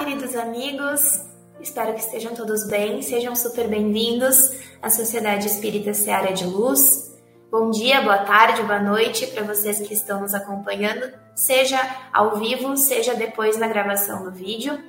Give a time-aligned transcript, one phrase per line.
[0.00, 1.20] Queridos amigos.
[1.60, 3.02] Espero que estejam todos bem.
[3.02, 7.14] Sejam super bem-vindos à Sociedade Espírita Seara de Luz.
[7.50, 11.78] Bom dia, boa tarde, boa noite para vocês que estão nos acompanhando, seja
[12.14, 14.82] ao vivo, seja depois na gravação do vídeo.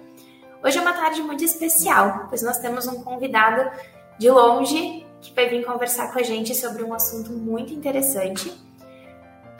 [0.64, 3.70] Hoje é uma tarde muito especial, pois nós temos um convidado
[4.18, 8.50] de longe que vai vir conversar com a gente sobre um assunto muito interessante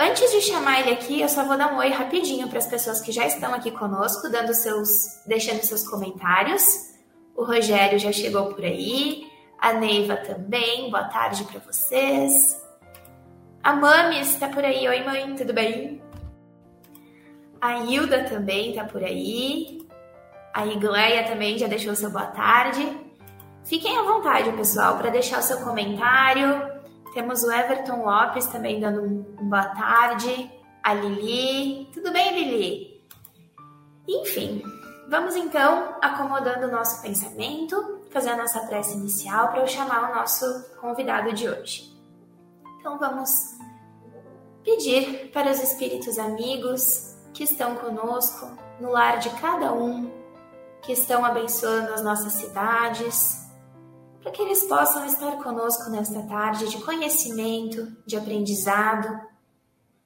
[0.04, 3.00] Antes de chamar ele aqui, eu só vou dar um oi rapidinho para as pessoas
[3.02, 6.64] que já estão aqui conosco, dando seus, deixando seus comentários.
[7.36, 10.90] O Rogério já chegou por aí, a Neiva também.
[10.90, 12.60] Boa tarde para vocês.
[13.62, 14.88] A Mames está por aí.
[14.88, 16.02] Oi, mãe, tudo bem?
[17.62, 19.88] A Hilda também está por aí.
[20.52, 22.92] A Igleia também já deixou seu boa tarde.
[23.64, 26.71] Fiquem à vontade, pessoal, para deixar o seu comentário,
[27.14, 30.52] temos o Everton Lopes também dando um, boa tarde.
[30.84, 31.90] A Lili.
[31.94, 33.04] Tudo bem, Lili?
[34.08, 34.64] Enfim,
[35.08, 40.16] vamos então acomodando o nosso pensamento, fazer a nossa prece inicial para eu chamar o
[40.16, 40.46] nosso
[40.80, 41.96] convidado de hoje.
[42.80, 43.30] Então vamos
[44.64, 50.12] pedir para os espíritos amigos que estão conosco no lar de cada um,
[50.82, 53.41] que estão abençoando as nossas cidades,
[54.22, 59.20] para que eles possam estar conosco nesta tarde de conhecimento, de aprendizado,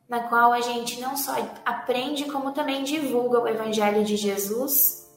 [0.07, 1.33] na qual a gente não só
[1.65, 5.09] aprende, como também divulga o Evangelho de Jesus,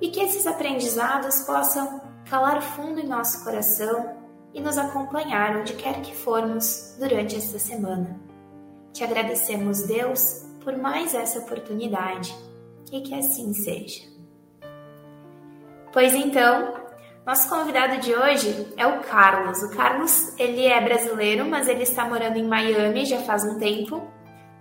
[0.00, 4.16] e que esses aprendizados possam calar fundo em nosso coração
[4.52, 8.20] e nos acompanhar onde quer que formos durante esta semana.
[8.92, 12.34] Te agradecemos, Deus, por mais essa oportunidade
[12.92, 14.02] e que assim seja.
[15.92, 16.83] Pois então,
[17.26, 19.62] nosso convidado de hoje é o Carlos.
[19.62, 24.06] O Carlos, ele é brasileiro, mas ele está morando em Miami já faz um tempo.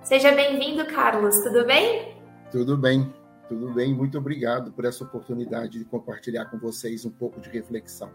[0.01, 1.39] Seja bem-vindo, Carlos.
[1.39, 2.17] Tudo bem?
[2.51, 3.13] Tudo bem.
[3.49, 3.93] Tudo bem.
[3.93, 8.09] Muito obrigado por essa oportunidade de compartilhar com vocês um pouco de reflexão.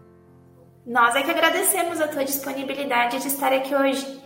[0.83, 4.19] Nós é que agradecemos a tua disponibilidade de estar aqui hoje.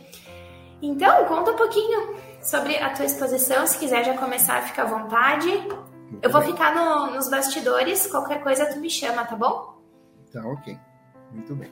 [0.82, 3.68] Então, conta um pouquinho sobre a tua exposição.
[3.68, 5.50] Se quiser já começar, fica à vontade.
[5.50, 6.52] Muito Eu vou bem.
[6.52, 8.08] ficar no, nos bastidores.
[8.08, 9.83] Qualquer coisa tu me chama, tá bom?
[10.34, 10.78] Tá, ok.
[11.32, 11.72] Muito bem.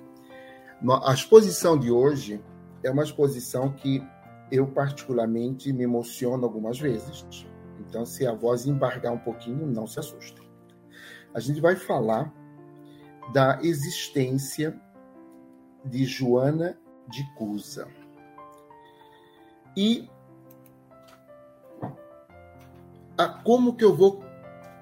[1.03, 2.41] A exposição de hoje
[2.83, 4.07] é uma exposição que
[4.51, 7.25] eu particularmente me emociono algumas vezes.
[7.79, 10.47] Então, se a voz embargar um pouquinho, não se assustem.
[11.33, 12.31] A gente vai falar
[13.33, 14.79] da existência
[15.83, 16.77] de Joana
[17.07, 17.87] de Cusa.
[19.75, 20.07] E
[23.17, 24.23] a, como que eu vou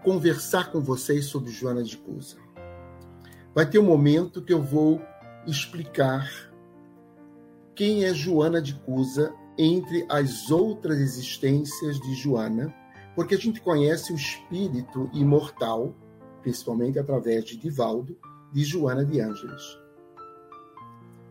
[0.04, 2.49] conversar com vocês sobre Joana de Cusa?
[3.60, 5.02] Vai ter um momento que eu vou
[5.46, 6.32] explicar
[7.76, 12.74] quem é Joana de Cusa entre as outras existências de Joana,
[13.18, 15.94] porque a gente conhece o espírito imortal,
[16.42, 18.18] principalmente através de Divaldo,
[18.54, 19.62] de Joana de Ângeles.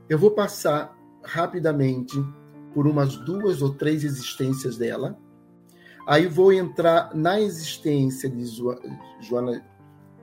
[0.07, 0.95] Eu vou passar
[1.25, 2.15] rapidamente
[2.75, 5.19] por umas duas ou três existências dela.
[6.07, 8.45] Aí vou entrar na existência de
[9.19, 9.65] Joana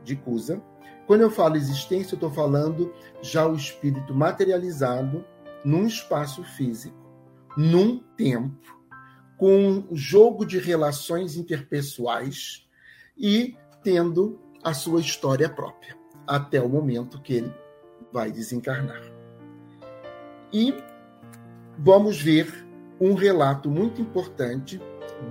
[0.03, 0.61] de Cusa,
[1.07, 5.23] quando eu falo existência, eu estou falando já o espírito materializado
[5.63, 6.97] num espaço físico,
[7.55, 8.75] num tempo,
[9.37, 12.67] com um jogo de relações interpessoais
[13.17, 17.53] e tendo a sua história própria, até o momento que ele
[18.11, 19.01] vai desencarnar.
[20.51, 20.73] E
[21.77, 22.65] vamos ver
[22.99, 24.81] um relato muito importante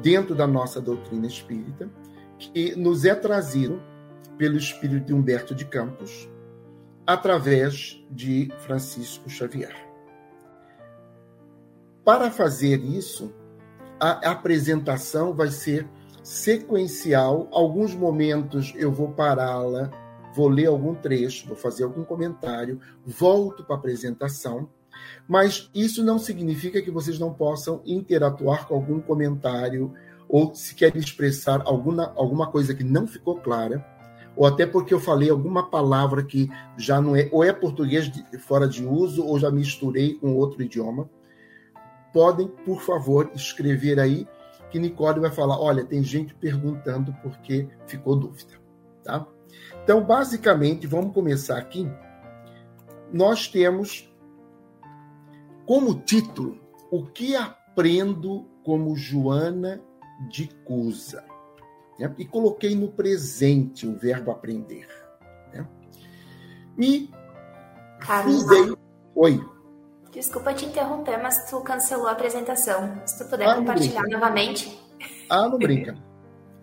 [0.03, 1.91] dentro da nossa doutrina espírita,
[2.39, 3.83] que nos é trazido
[4.39, 6.29] pelo espírito de Humberto de Campos,
[7.07, 9.75] através de Francisco Xavier.
[12.05, 13.33] Para fazer isso,
[13.99, 15.89] a apresentação vai ser
[16.23, 17.49] sequencial.
[17.51, 19.91] Alguns momentos eu vou pará-la,
[20.35, 24.69] vou ler algum trecho, vou fazer algum comentário, volto para a apresentação.
[25.27, 29.93] Mas isso não significa que vocês não possam interatuar com algum comentário
[30.29, 33.85] ou se querem expressar alguma, alguma coisa que não ficou clara,
[34.37, 38.39] ou até porque eu falei alguma palavra que já não é, ou é português de,
[38.39, 41.09] fora de uso, ou já misturei com outro idioma.
[42.13, 44.27] Podem, por favor, escrever aí,
[44.71, 48.55] que Nicole vai falar: olha, tem gente perguntando porque ficou dúvida.
[49.05, 49.27] Tá?
[49.83, 51.89] Então, basicamente, vamos começar aqui.
[53.13, 54.13] Nós temos
[55.67, 56.59] como título
[56.91, 59.81] O que aprendo como Joana
[60.29, 61.25] de Cusa.
[61.99, 62.15] Né?
[62.19, 64.89] E coloquei no presente o verbo aprender.
[65.53, 65.67] Né?
[66.79, 67.11] E
[68.01, 68.77] frisei.
[69.15, 69.55] Oi.
[70.11, 73.03] Desculpa te interromper, mas tu cancelou a apresentação.
[73.05, 74.81] Se tu puder ah, compartilhar novamente.
[75.29, 75.97] Ah, não brinca.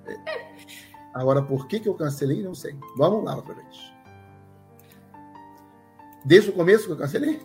[1.14, 2.74] Agora, por que, que eu cancelei, não sei.
[2.98, 3.94] Vamos lá outra vez.
[6.24, 7.42] Desde o começo que eu cancelei?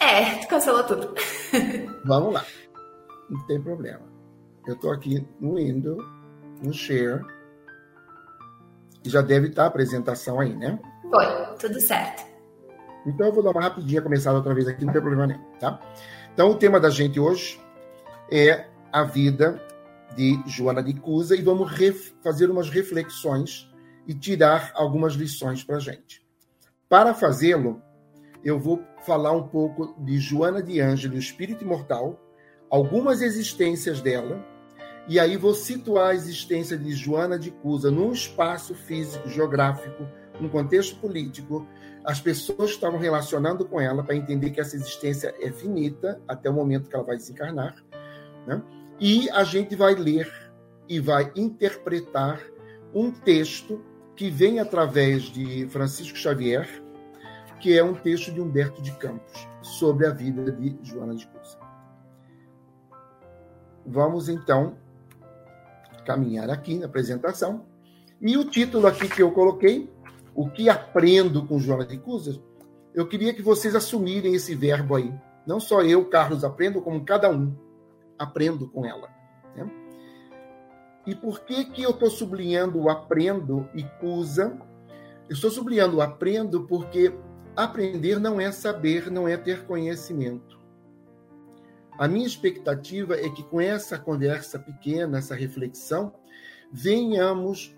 [0.00, 1.14] É, tu cancelou tudo.
[2.04, 2.44] Vamos lá.
[3.30, 4.02] Não tem problema.
[4.66, 6.04] Eu estou aqui no Windows,
[6.62, 7.24] no Share.
[9.04, 10.78] E já deve estar a apresentação aí, né?
[11.10, 12.26] Foi, tudo certo.
[13.06, 15.80] Então eu vou dar uma rapidinha começar outra vez aqui, não tem problema nenhum, tá?
[16.34, 17.60] Então o tema da gente hoje
[18.30, 19.62] é a vida
[20.14, 21.70] de Joana de Cusa e vamos
[22.22, 23.70] fazer umas reflexões
[24.06, 26.22] e tirar algumas lições para a gente.
[26.88, 27.82] Para fazê-lo,
[28.42, 32.18] eu vou falar um pouco de Joana de Ângelo, o espírito imortal,
[32.70, 34.44] algumas existências dela,
[35.08, 40.06] e aí vou situar a existência de Joana de Cusa num espaço físico, geográfico,
[40.38, 41.66] num contexto político.
[42.04, 46.52] As pessoas estavam relacionando com ela para entender que essa existência é finita até o
[46.52, 47.74] momento que ela vai desencarnar.
[48.46, 48.62] Né?
[49.00, 50.30] E a gente vai ler
[50.86, 52.42] e vai interpretar
[52.94, 53.82] um texto
[54.14, 56.68] que vem através de Francisco Xavier,
[57.60, 61.58] que é um texto de Humberto de Campos, sobre a vida de Joana de Cusa.
[63.86, 64.76] Vamos então
[66.08, 67.66] caminhar aqui na apresentação.
[68.18, 69.92] E o título aqui que eu coloquei,
[70.34, 72.40] O que aprendo com Joana de Cusa,
[72.94, 75.12] eu queria que vocês assumirem esse verbo aí.
[75.46, 77.54] Não só eu, Carlos, aprendo, como cada um
[78.18, 79.10] aprendo com ela.
[79.54, 79.70] Né?
[81.06, 84.58] E por que, que eu estou sublinhando o aprendo e Cusa?
[85.28, 87.12] Eu estou sublinhando o aprendo porque
[87.54, 90.57] aprender não é saber, não é ter conhecimento.
[91.98, 96.14] A minha expectativa é que com essa conversa pequena, essa reflexão,
[96.70, 97.76] venhamos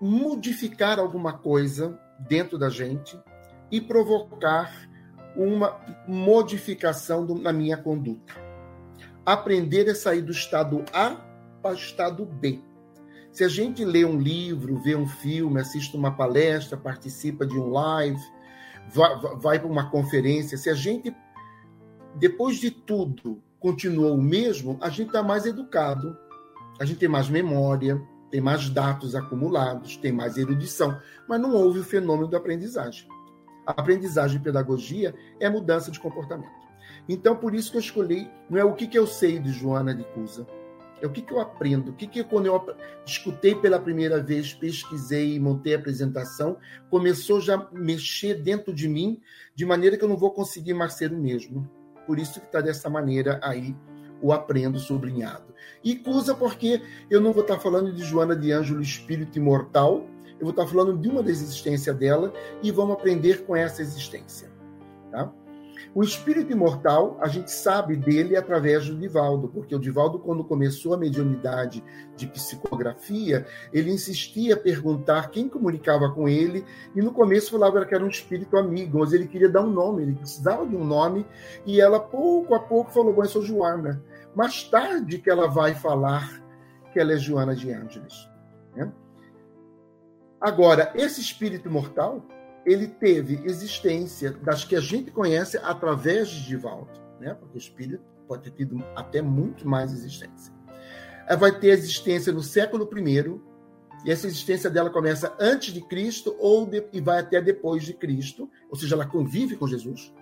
[0.00, 3.18] modificar alguma coisa dentro da gente
[3.70, 4.72] e provocar
[5.36, 8.32] uma modificação do, na minha conduta.
[9.26, 11.16] Aprender é sair do estado A
[11.60, 12.60] para o estado B.
[13.32, 17.70] Se a gente lê um livro, vê um filme, assiste uma palestra, participa de um
[17.70, 18.20] live,
[18.88, 21.12] vai, vai para uma conferência, se a gente,
[22.14, 26.16] depois de tudo, continuou o mesmo, a gente está mais educado,
[26.78, 28.00] a gente tem mais memória,
[28.30, 33.08] tem mais dados acumulados, tem mais erudição, mas não houve o fenômeno da aprendizagem.
[33.66, 36.64] A aprendizagem e pedagogia é mudança de comportamento.
[37.08, 39.94] Então, por isso que eu escolhi, não é o que, que eu sei de Joana
[39.94, 40.46] de Cusa,
[41.00, 44.54] é o que, que eu aprendo, o que, que quando eu escutei pela primeira vez,
[44.54, 46.56] pesquisei, montei a apresentação,
[46.88, 49.20] começou já a mexer dentro de mim,
[49.54, 51.68] de maneira que eu não vou conseguir mais ser o mesmo.
[52.06, 53.74] Por isso que está dessa maneira aí
[54.20, 55.54] o aprendo sublinhado.
[55.82, 56.80] E Cusa porque
[57.10, 60.06] eu não vou estar tá falando de Joana de Ângelo, espírito imortal,
[60.38, 62.32] eu vou estar tá falando de uma das existências dela
[62.62, 64.50] e vamos aprender com essa existência.
[65.10, 65.32] Tá?
[65.92, 70.94] O espírito imortal, a gente sabe dele através do Divaldo, porque o Divaldo, quando começou
[70.94, 71.82] a mediunidade
[72.16, 76.64] de psicografia, ele insistia a perguntar quem comunicava com ele,
[76.94, 80.02] e no começo falava que era um espírito amigo, mas ele queria dar um nome,
[80.02, 81.26] ele precisava de um nome,
[81.66, 84.02] e ela, pouco a pouco, falou: Bom, eu sou Joana.
[84.34, 86.42] Mais tarde que ela vai falar
[86.92, 88.28] que ela é Joana de Ângeles.
[88.74, 88.92] Né?
[90.40, 92.22] Agora, esse espírito imortal,
[92.64, 96.90] ele teve existência das que a gente conhece através de Divaldo,
[97.20, 97.34] né?
[97.34, 100.52] porque espírito pode ter tido até muito mais existência.
[101.26, 103.40] Ela vai ter existência no século I,
[104.04, 107.94] e essa existência dela começa antes de Cristo ou de, e vai até depois de
[107.94, 110.12] Cristo, ou seja, ela convive com Jesus.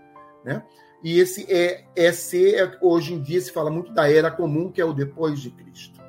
[0.44, 0.62] Né?
[1.02, 4.80] E esse é, esse é, hoje em dia se fala muito da era comum, que
[4.80, 6.00] é o depois de Cristo.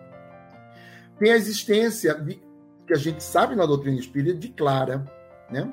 [1.17, 2.39] Tem a existência de,
[2.85, 5.03] que a gente sabe na doutrina espírita de Clara,
[5.49, 5.71] né?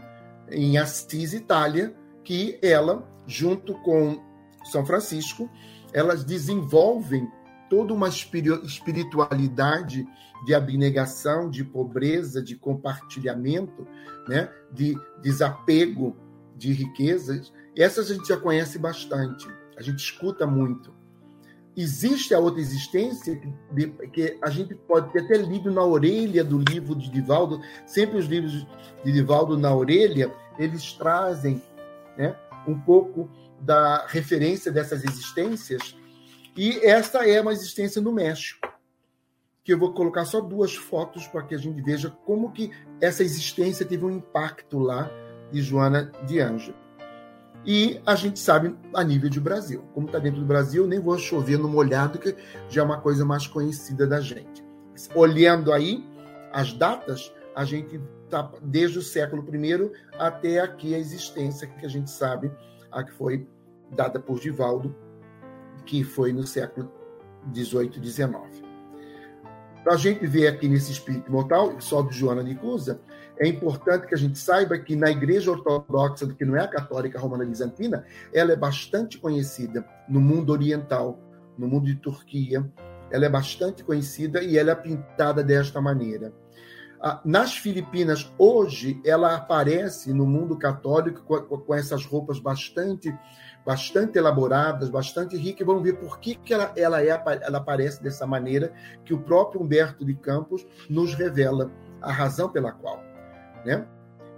[0.51, 4.23] Em Assis, Itália, que ela, junto com
[4.65, 5.51] São Francisco,
[5.93, 7.29] elas desenvolvem
[7.69, 10.07] toda uma espiritualidade
[10.45, 13.87] de abnegação, de pobreza, de compartilhamento,
[14.29, 14.51] né?
[14.73, 16.17] de desapego
[16.57, 17.53] de riquezas.
[17.77, 20.93] Essas a gente já conhece bastante, a gente escuta muito.
[21.77, 26.59] Existe a outra existência que, que a gente pode ter até lido na orelha do
[26.59, 28.67] livro de Divaldo, sempre os livros
[29.05, 31.63] de Divaldo na orelha, eles trazem
[32.19, 32.37] né,
[32.67, 35.97] um pouco da referência dessas existências,
[36.57, 38.69] e essa é uma existência no México
[39.63, 43.23] que eu vou colocar só duas fotos para que a gente veja como que essa
[43.23, 45.11] existência teve um impacto lá
[45.53, 46.77] de Joana de Ângelo.
[47.65, 49.85] E a gente sabe a nível de Brasil.
[49.93, 52.35] Como está dentro do Brasil, nem vou chover no molhado, que
[52.69, 54.65] já é uma coisa mais conhecida da gente.
[55.15, 56.05] Olhando aí
[56.53, 61.89] as datas, a gente está desde o século I até aqui a existência que a
[61.89, 62.51] gente sabe,
[62.91, 63.47] a que foi
[63.91, 64.95] dada por Divaldo,
[65.85, 66.91] que foi no século
[67.47, 68.71] 18 e 19.
[69.83, 73.01] Para a gente ver aqui nesse espírito imortal, só de Joana de Cusa,
[73.41, 77.19] é importante que a gente saiba que na Igreja Ortodoxa, que não é a católica
[77.19, 78.05] romana bizantina,
[78.35, 81.19] ela é bastante conhecida no mundo oriental,
[81.57, 82.71] no mundo de Turquia.
[83.11, 86.35] Ela é bastante conhecida e ela é pintada desta maneira.
[87.01, 93.11] Ah, nas Filipinas, hoje, ela aparece no mundo católico com essas roupas bastante
[93.65, 97.09] bastante elaboradas, bastante ricas, vamos ver por que, que ela, ela, é,
[97.43, 98.73] ela aparece dessa maneira,
[99.05, 101.71] que o próprio Humberto de Campos nos revela
[102.01, 103.10] a razão pela qual.
[103.65, 103.87] Né?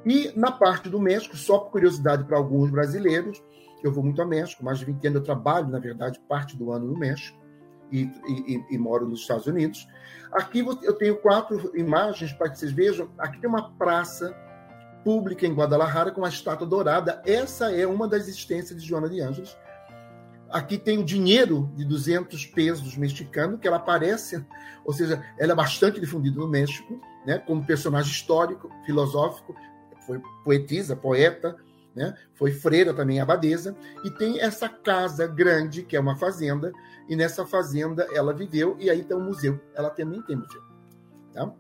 [0.05, 3.43] E na parte do México, só por curiosidade para alguns brasileiros,
[3.83, 6.73] eu vou muito ao México, mais de 20 anos eu trabalho, na verdade, parte do
[6.73, 7.39] ano no México
[7.91, 9.87] e, e, e moro nos Estados Unidos.
[10.33, 13.11] Aqui eu tenho quatro imagens para que vocês vejam.
[13.19, 14.35] Aqui tem uma praça
[15.05, 17.21] pública em Guadalajara com a estátua dourada.
[17.27, 19.57] Essa é uma das existências de Joana de Ângeles.
[20.51, 24.45] Aqui tem o dinheiro de 200 pesos mexicano, que ela aparece,
[24.85, 29.55] ou seja, ela é bastante difundida no México, né, como personagem histórico, filosófico,
[30.07, 31.57] foi poetisa, poeta,
[31.95, 36.73] né, foi freira também, abadesa, e tem essa casa grande, que é uma fazenda,
[37.09, 39.61] e nessa fazenda ela viveu, e aí tem um museu.
[39.75, 40.63] Ela também tem museu.
[41.33, 41.53] Tá?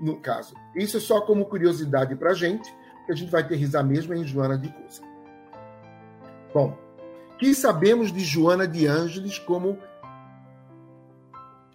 [0.00, 0.54] no caso.
[0.74, 2.74] Isso é só como curiosidade para a gente,
[3.06, 5.02] que a gente vai aterrizar mesmo em Joana de Cusa.
[6.52, 6.76] Bom,
[7.38, 9.78] que sabemos de Joana de Ângeles como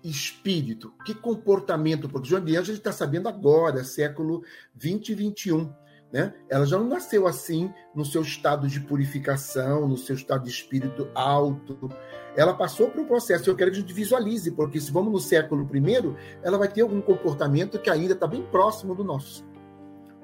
[0.04, 0.94] espírito?
[1.06, 2.10] Que comportamento?
[2.10, 4.44] Porque Joana de Ângeles está sabendo agora, século
[4.76, 5.74] 20 e 21.
[6.12, 6.34] Né?
[6.50, 11.08] Ela já não nasceu assim no seu estado de purificação, no seu estado de espírito
[11.14, 11.90] alto,
[12.36, 13.50] ela passou por um processo.
[13.50, 16.82] Eu quero que a gente visualize, porque se vamos no século I, ela vai ter
[16.82, 19.46] algum comportamento que ainda está bem próximo do nosso.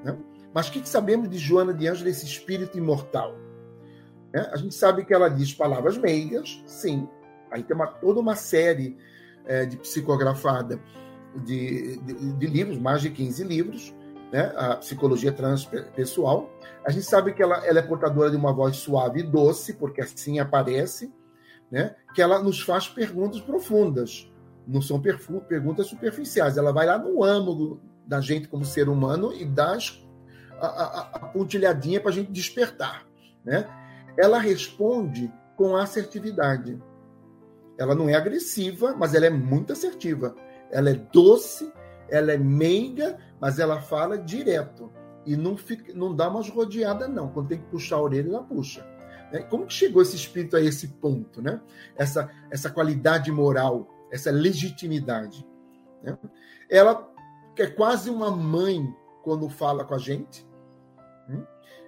[0.04, 0.18] Né?
[0.54, 3.36] Mas o que, que, sabemos de Joana de Ângelo, esse espírito imortal?
[4.34, 7.08] É, a gente sabe que ela diz palavras meigas, sim.
[7.52, 8.98] Aí tem uma, toda uma série
[9.46, 10.80] é, de psicografada
[11.44, 13.96] de, de, de, livros, mais de 15 livros,
[14.32, 14.54] né?
[14.56, 16.50] a psicologia transpessoal.
[16.86, 20.02] A gente sabe que ela, ela é portadora de uma voz suave e doce, porque
[20.02, 21.12] assim aparece
[21.70, 21.96] né?
[22.14, 24.32] que ela nos faz perguntas profundas,
[24.68, 26.58] não são perguntas superficiais.
[26.58, 29.78] Ela vai lá no âmago da gente como ser humano e dá
[30.60, 33.06] a, a, a pontilhadinha para a gente despertar.
[33.44, 33.68] Né?
[34.18, 36.82] Ela responde com assertividade.
[37.78, 40.36] Ela não é agressiva, mas ela é muito assertiva.
[40.72, 41.72] Ela é doce,
[42.10, 44.92] ela é meiga, mas ela fala direto.
[45.26, 47.30] E não, fica, não dá umas rodeadas, não.
[47.30, 48.86] Quando tem que puxar a orelha, ela puxa.
[49.32, 49.42] Né?
[49.42, 51.42] Como que chegou esse espírito a esse ponto?
[51.42, 51.60] Né?
[51.96, 55.46] Essa, essa qualidade moral, essa legitimidade.
[56.04, 56.18] Né?
[56.70, 57.10] Ela
[57.58, 60.48] é quase uma mãe quando fala com a gente.
[61.30, 61.44] Hum?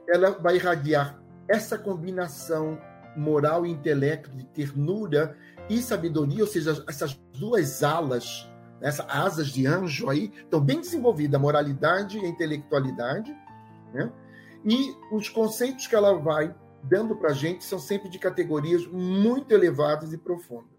[0.09, 2.79] Ela vai irradiar essa combinação
[3.15, 5.35] moral e intelecto de ternura
[5.69, 8.49] e sabedoria, ou seja, essas duas alas,
[8.81, 13.35] essas asas de anjo aí, estão bem desenvolvidas, moralidade e intelectualidade,
[13.93, 14.11] né?
[14.65, 19.51] e os conceitos que ela vai dando para a gente são sempre de categorias muito
[19.53, 20.77] elevadas e profundas.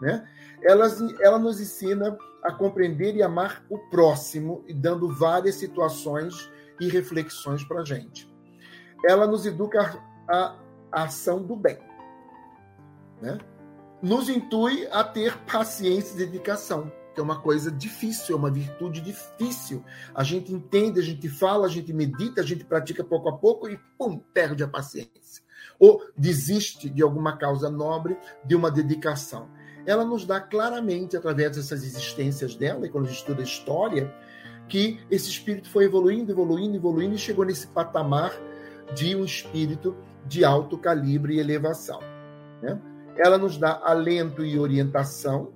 [0.00, 0.26] Né?
[0.62, 6.50] Elas, ela nos ensina a compreender e amar o próximo e dando várias situações
[6.80, 8.30] e reflexões para a gente.
[9.06, 10.56] Ela nos educa a,
[10.90, 11.78] a ação do bem.
[13.20, 13.38] Né?
[14.04, 19.00] Nos intui a ter paciência e dedicação que é uma coisa difícil, é uma virtude
[19.00, 19.84] difícil.
[20.12, 23.68] A gente entende, a gente fala, a gente medita, a gente pratica pouco a pouco
[23.68, 25.42] e, pum, perde a paciência.
[25.78, 29.48] Ou desiste de alguma causa nobre, de uma dedicação.
[29.86, 34.12] Ela nos dá claramente, através dessas existências dela, e quando a gente estuda a história,
[34.68, 38.32] que esse espírito foi evoluindo, evoluindo, evoluindo e chegou nesse patamar
[38.92, 39.96] de um espírito
[40.26, 42.00] de alto calibre e elevação.
[42.60, 42.76] Né?
[43.16, 45.52] Ela nos dá alento e orientação,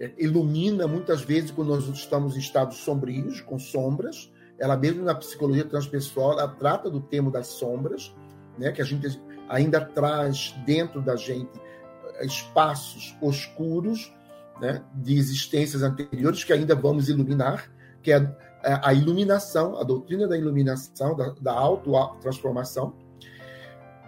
[0.00, 4.32] é, ilumina muitas vezes quando nós estamos em estados sombrios, com sombras.
[4.58, 8.14] Ela mesmo na psicologia transpessoal, ela trata do tema das sombras,
[8.56, 11.50] né, que a gente ainda traz dentro da gente
[12.16, 14.12] eh, espaços oscuros
[14.60, 17.70] né, de existências anteriores que ainda vamos iluminar,
[18.02, 22.94] que é a, iluminação, a doutrina da iluminação, da, da auto-transformação.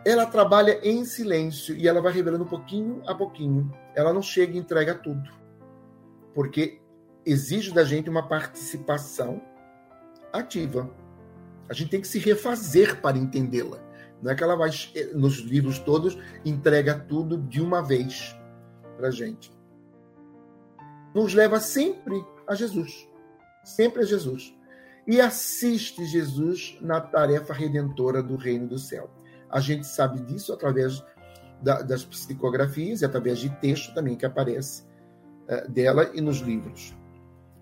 [0.04, 3.70] Ela trabalha em silêncio e ela vai revelando pouquinho a pouquinho.
[3.94, 5.30] Ela não chega e entrega tudo,
[6.34, 6.80] porque
[7.24, 9.42] exige da gente uma participação
[10.32, 10.90] ativa.
[11.68, 13.78] A gente tem que se refazer para entendê-la.
[14.22, 14.70] Não é que ela vai,
[15.14, 18.36] nos livros todos, entrega tudo de uma vez
[18.96, 19.52] para gente.
[21.14, 23.08] Nos leva sempre a Jesus.
[23.64, 24.54] Sempre a Jesus.
[25.06, 29.10] E assiste Jesus na tarefa redentora do reino do céu.
[29.50, 31.02] A gente sabe disso através
[31.60, 34.82] da, das psicografias e através de texto também que aparece
[35.48, 36.94] uh, dela e nos livros.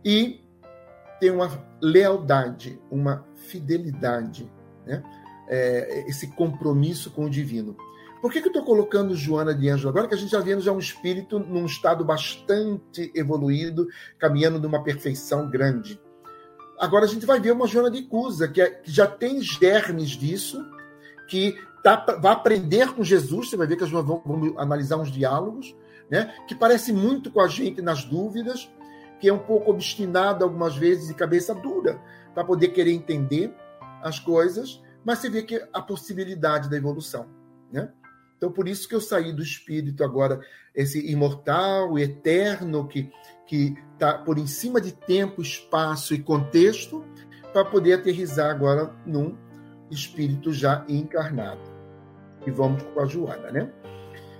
[0.04, 0.40] E
[1.20, 4.50] tem uma lealdade, uma fidelidade,
[4.86, 5.02] né?
[5.50, 7.74] É, esse compromisso com o divino.
[8.20, 10.06] Por que, que eu estou colocando Joana de Anjo agora?
[10.06, 15.48] Que a gente já vendo já um espírito num estado bastante evoluído, caminhando numa perfeição
[15.48, 15.98] grande.
[16.78, 20.10] Agora a gente vai ver uma Joana de Cusa, que, é, que já tem germes
[20.10, 20.62] disso,
[21.28, 21.56] que
[21.96, 25.74] tá, vai aprender com Jesus, você vai ver que nós vamos, vamos analisar uns diálogos,
[26.10, 26.34] né?
[26.46, 28.70] que parece muito com a gente nas dúvidas,
[29.20, 32.00] que é um pouco obstinado algumas vezes e cabeça dura
[32.34, 33.52] para poder querer entender
[34.02, 37.26] as coisas, mas você vê que a possibilidade da evolução,
[37.72, 37.90] né?
[38.36, 40.40] Então por isso que eu saí do espírito agora
[40.72, 43.10] esse imortal, eterno que
[43.92, 47.04] está por em cima de tempo, espaço e contexto
[47.52, 49.36] para poder aterrizar agora num
[49.90, 51.67] espírito já encarnado.
[52.46, 53.72] E vamos com a Joana, né?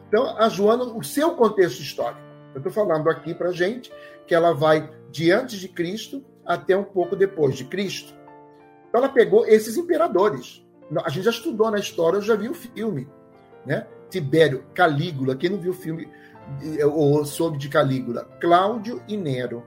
[0.09, 2.21] Então, a Joana, o seu contexto histórico.
[2.55, 3.93] Eu estou falando aqui para gente
[4.27, 8.15] que ela vai de antes de Cristo até um pouco depois de Cristo.
[8.89, 10.67] Então ela pegou esses imperadores.
[11.05, 13.07] A gente já estudou na história, eu já vi o filme,
[13.67, 13.87] né?
[14.09, 16.11] Tibério, Calígula, quem não viu o filme
[16.91, 18.25] ou soube de Calígula?
[18.41, 19.63] Cláudio e Nero.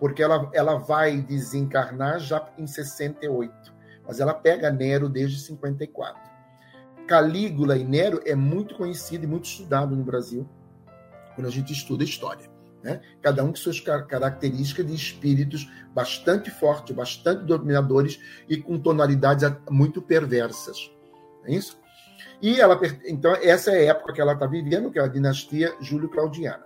[0.00, 3.52] Porque ela, ela vai desencarnar já em 68,
[4.06, 6.31] mas ela pega Nero desde 54.
[7.06, 10.48] Calígula e Nero é muito conhecido e muito estudado no Brasil,
[11.34, 12.50] quando a gente estuda história.
[12.82, 13.00] Né?
[13.20, 20.02] Cada um com suas características de espíritos bastante fortes, bastante dominadores e com tonalidades muito
[20.02, 20.90] perversas.
[21.44, 21.80] É isso?
[22.40, 25.74] E ela, então, essa é a época que ela está vivendo, que é a dinastia
[25.80, 26.64] Júlio-Claudiana.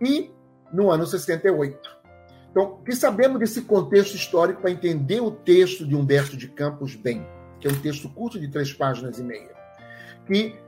[0.00, 0.30] E
[0.72, 1.96] no ano 68.
[2.50, 6.94] Então, o que sabemos desse contexto histórico para entender o texto de Humberto de Campos
[6.94, 7.26] bem,
[7.60, 9.54] que é um texto curto de três páginas e meia,
[10.26, 10.58] que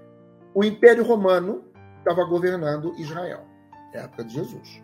[0.55, 1.64] o Império Romano
[2.01, 3.48] estava governando Israel
[3.92, 4.83] é a época de Jesus.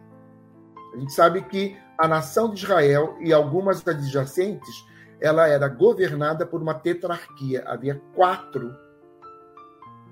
[0.94, 4.84] A gente sabe que a nação de Israel e algumas adjacentes,
[5.20, 7.64] ela era governada por uma tetrarquia.
[7.66, 8.74] Havia quatro,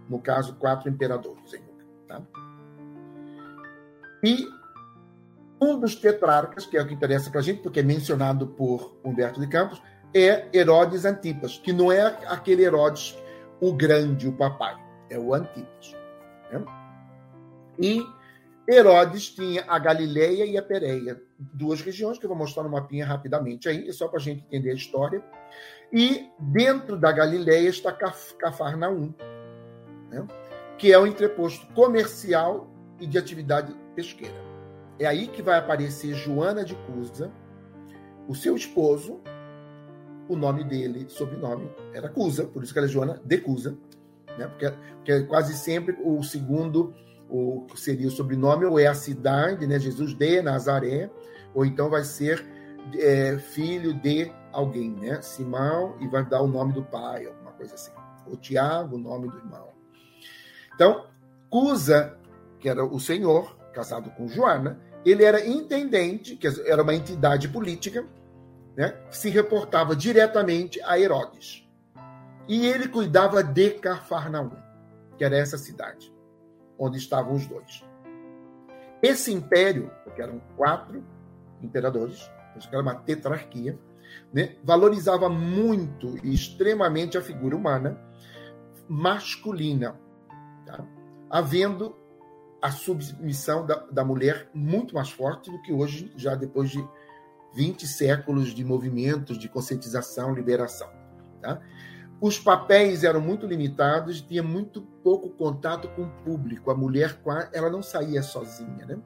[0.09, 1.55] no caso, quatro imperadores.
[2.09, 2.23] Tá?
[4.23, 4.49] E
[5.61, 8.97] um dos tetrarcas, que é o que interessa para a gente, porque é mencionado por
[9.05, 9.81] Humberto de Campos,
[10.15, 13.17] é Herodes Antipas, que não é aquele Herodes,
[13.61, 14.77] o grande, o papai,
[15.09, 15.97] é o Antipas.
[16.51, 16.65] Né?
[17.79, 18.07] E
[18.69, 23.05] Herodes tinha a Galileia e a Pérea, duas regiões que eu vou mostrar no mapinha
[23.05, 25.23] rapidamente aí, só para a gente entender a história.
[25.93, 29.13] E dentro da Galileia está Cafarnaum,
[30.11, 30.27] né?
[30.79, 32.69] que é o entreposto comercial
[33.01, 34.35] e de atividade pesqueira.
[34.99, 37.33] É aí que vai aparecer Joana de Cusa,
[38.29, 39.21] o seu esposo,
[40.29, 43.77] o nome dele, sobrenome, era Cusa, por isso que ela é Joana de Cusa,
[44.39, 44.47] né?
[44.47, 46.95] porque, porque quase sempre o segundo
[47.33, 49.79] o seria o sobrenome, ou é a cidade, né?
[49.79, 51.11] Jesus de Nazaré,
[51.55, 52.45] ou então vai ser
[52.95, 55.23] é, filho de alguém, né?
[55.23, 57.91] Simão, e vai dar o nome do pai, alguma coisa assim.
[58.27, 59.69] Ou Tiago, o nome do irmão.
[60.75, 61.07] Então,
[61.49, 62.19] Cusa,
[62.61, 68.07] que era o senhor, casado com Joana, ele era intendente, que era uma entidade política,
[68.77, 68.91] né?
[69.09, 71.69] que se reportava diretamente a Herodes.
[72.49, 74.51] E ele cuidava de Cafarnaum,
[75.17, 76.13] que era essa cidade
[76.79, 77.85] onde estavam os dois.
[79.01, 81.05] Esse império, porque eram quatro
[81.63, 82.31] imperadores,
[82.71, 83.79] era uma tetrarquia,
[84.33, 87.99] né, valorizava muito e extremamente a figura humana
[88.89, 89.99] masculina,
[90.67, 90.85] tá?
[91.31, 91.97] havendo
[92.61, 96.87] a submissão da, da mulher muito mais forte do que hoje, já depois de
[97.55, 100.89] 20 séculos de movimentos de conscientização, liberação.
[101.41, 101.61] Tá?
[102.23, 106.71] os papéis eram muito limitados, tinha muito pouco contato com o público.
[106.71, 107.21] A mulher,
[107.53, 108.97] ela não saía sozinha, né?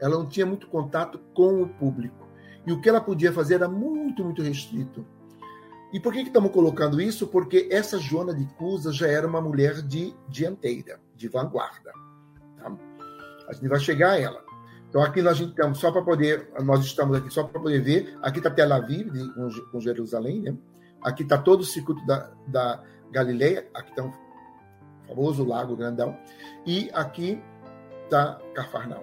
[0.00, 2.26] Ela não tinha muito contato com o público.
[2.66, 5.06] E o que ela podia fazer era muito, muito restrito.
[5.92, 7.26] E por que, que estamos colocando isso?
[7.26, 11.92] Porque essa Joana de Cusa já era uma mulher de dianteira, de vanguarda.
[12.56, 12.74] Tá?
[13.48, 14.42] A gente vai chegar a ela.
[14.92, 18.14] Então aqui nós estamos só para poder, nós estamos aqui só para poder ver.
[18.20, 20.54] Aqui está Tel Aviv com, com Jerusalém, né?
[21.00, 23.66] Aqui está todo o circuito da, da Galileia.
[23.72, 24.12] Aqui está um
[25.08, 26.14] famoso lago grandão.
[26.66, 27.42] E aqui
[28.04, 29.02] está Cafarnaum.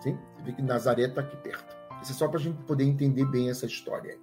[0.00, 0.18] Sim?
[0.34, 1.72] Você vê que Nazaré está aqui perto.
[2.02, 4.18] Isso é só para a gente poder entender bem essa história.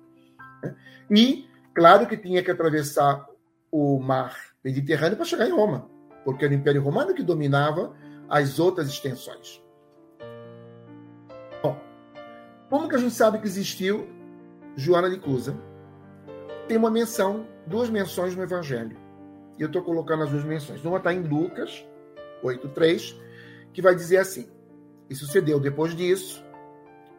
[0.62, 0.76] Né?
[1.10, 3.26] E, claro que tinha que atravessar
[3.72, 5.90] o mar Mediterrâneo para chegar em Roma,
[6.26, 7.96] porque era o Império Romano que dominava
[8.28, 9.64] as outras extensões.
[12.76, 14.06] Como que a gente sabe que existiu
[14.76, 15.58] Joana de Cusa?
[16.68, 18.98] Tem uma menção, duas menções no Evangelho.
[19.58, 20.84] E eu estou colocando as duas menções.
[20.84, 21.88] Uma está em Lucas
[22.44, 23.16] 8,3,
[23.72, 24.50] que vai dizer assim:
[25.10, 26.44] E sucedeu depois disso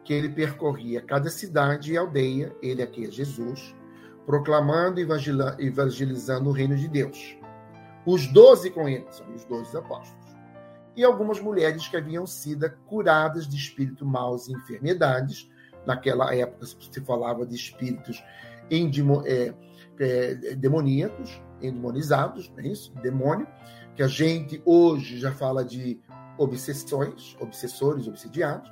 [0.03, 3.75] que ele percorria cada cidade e aldeia, ele aqui é Jesus,
[4.27, 5.07] proclamando e
[5.57, 7.35] evangelizando o reino de Deus.
[8.05, 10.26] Os doze com ele, são os doze apóstolos.
[10.97, 15.49] E algumas mulheres que haviam sido curadas de espíritos maus e enfermidades.
[15.85, 18.21] Naquela época se falava de espíritos
[19.25, 19.53] é,
[19.99, 22.93] é, demoníacos, endemonizados, é isso?
[22.95, 23.47] Demônio,
[23.95, 26.01] que a gente hoje já fala de
[26.37, 28.69] obsessões, obsessores, obsidiados,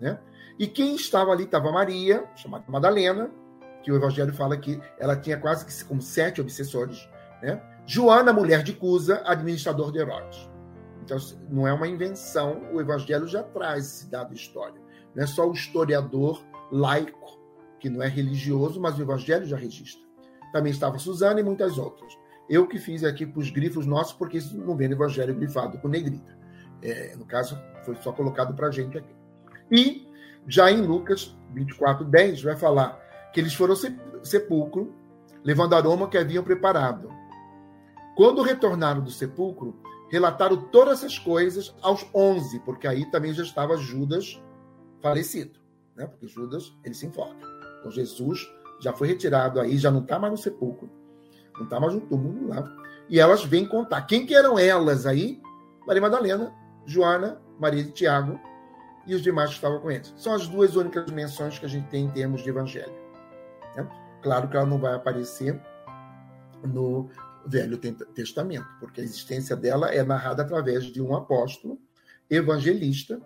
[0.00, 0.18] né?
[0.58, 3.30] E quem estava ali estava Maria, chamada Madalena,
[3.82, 7.08] que o Evangelho fala que ela tinha quase que como sete obsessores.
[7.42, 7.62] Né?
[7.86, 10.50] Joana, mulher de Cusa, administrador de Herodes.
[11.02, 11.16] Então,
[11.48, 14.84] não é uma invenção, o Evangelho já traz esse dado histórico.
[15.14, 17.38] Não é só o historiador laico,
[17.78, 20.04] que não é religioso, mas o Evangelho já registra.
[20.52, 22.16] Também estava Suzana e muitas outras.
[22.48, 25.78] Eu que fiz aqui para os grifos nossos, porque isso não vem no Evangelho grifado
[25.78, 26.36] com negrita.
[26.82, 29.14] É, no caso, foi só colocado para a gente aqui.
[29.70, 30.06] E
[30.46, 33.00] já em Lucas 24, 10, vai falar
[33.32, 34.94] que eles foram ao sepulcro,
[35.44, 37.10] levando aroma que haviam preparado.
[38.16, 43.76] Quando retornaram do sepulcro, relataram todas essas coisas aos 11, porque aí também já estava
[43.76, 44.40] Judas
[45.00, 45.58] falecido,
[45.94, 46.06] né?
[46.06, 47.46] porque Judas ele se enforca.
[47.80, 48.48] Então Jesus
[48.80, 50.90] já foi retirado aí, já não está mais no sepulcro,
[51.56, 52.64] não está mais no túmulo lá.
[53.08, 54.02] E elas vêm contar.
[54.02, 55.40] Quem que eram elas aí?
[55.86, 56.52] Maria Madalena,
[56.84, 58.38] Joana, Maria de Tiago
[59.06, 60.12] e os demais que estavam com eles.
[60.16, 62.92] São as duas únicas menções que a gente tem em termos de evangelho.
[63.76, 63.88] Né?
[64.22, 65.60] Claro que ela não vai aparecer
[66.64, 67.08] no
[67.46, 71.78] Velho Testamento, porque a existência dela é narrada através de um apóstolo
[72.28, 73.20] evangelista,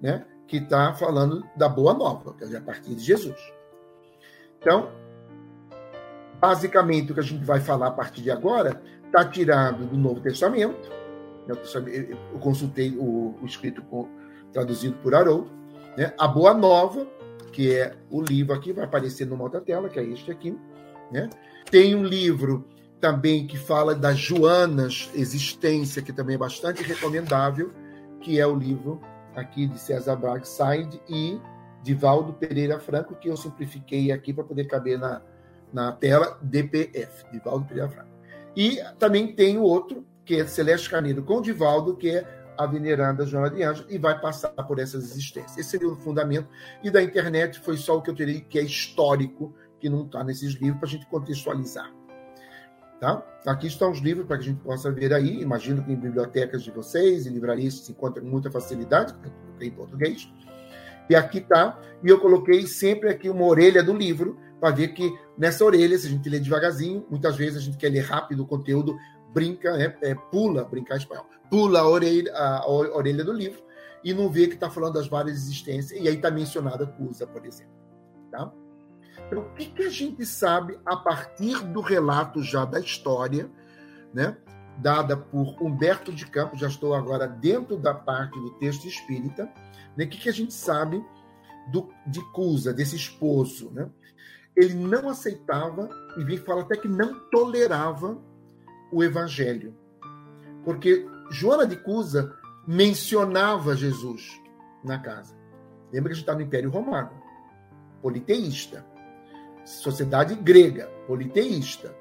[0.00, 3.38] né, que está falando da boa nova, quer dizer, a partir de Jesus.
[4.58, 4.90] Então,
[6.40, 10.20] basicamente, o que a gente vai falar a partir de agora está tirado do Novo
[10.20, 10.90] Testamento.
[11.46, 13.82] Eu consultei o, o escrito
[14.52, 15.50] traduzido por Haroldo.
[15.96, 16.12] Né?
[16.18, 17.06] A Boa Nova,
[17.52, 20.58] que é o livro aqui, vai aparecer numa outra tela, que é este aqui.
[21.10, 21.28] Né?
[21.70, 22.66] Tem um livro
[23.00, 27.72] também que fala das Joanas Existência, que também é bastante recomendável,
[28.20, 29.00] que é o livro
[29.34, 31.40] aqui de César Bragside e
[31.82, 35.22] de Valdo Pereira Franco, que eu simplifiquei aqui para poder caber na,
[35.72, 38.10] na tela, DPF, de Valdo Pereira Franco.
[38.56, 43.24] E também tem o outro, que é Celeste Carneiro com Divaldo, que é a veneranda
[43.24, 45.56] Joana de Anjos e vai passar por essas existências.
[45.56, 46.48] Esse seria o fundamento.
[46.82, 50.24] E da internet foi só o que eu teria que é histórico, que não está
[50.24, 51.97] nesses livros, para a gente contextualizar.
[53.00, 53.22] Tá?
[53.46, 55.40] Aqui estão os livros para que a gente possa ver aí.
[55.40, 59.70] Imagino que em bibliotecas de vocês, em livrarias se encontra com muita facilidade, porque em
[59.70, 60.28] português.
[61.08, 61.78] E aqui está.
[62.02, 66.08] E eu coloquei sempre aqui uma orelha do livro, para ver que nessa orelha, se
[66.08, 68.96] a gente lê devagarzinho, muitas vezes a gente quer ler rápido o conteúdo,
[69.32, 69.94] brinca, né?
[70.02, 73.62] é, pula, brincar em espanhol, pula a orelha, a orelha do livro
[74.02, 77.44] e não vê que está falando das várias existências, e aí está mencionada Cusa, por
[77.44, 77.72] exemplo.
[78.30, 78.50] Tá?
[79.28, 83.50] Então, o que, que a gente sabe a partir do relato já da história,
[84.12, 84.36] né,
[84.78, 89.44] dada por Humberto de Campos, já estou agora dentro da parte do texto espírita,
[89.96, 91.04] né, o que, que a gente sabe
[91.70, 93.70] do, de Cusa, desse esposo?
[93.70, 93.90] Né?
[94.56, 98.18] Ele não aceitava, e vem falar até que não tolerava
[98.90, 99.76] o evangelho.
[100.64, 102.34] Porque Joana de Cusa
[102.66, 104.40] mencionava Jesus
[104.82, 105.36] na casa.
[105.92, 107.10] Lembra que a gente está no Império Romano,
[108.00, 108.84] politeísta.
[109.68, 111.94] Sociedade grega, politeísta.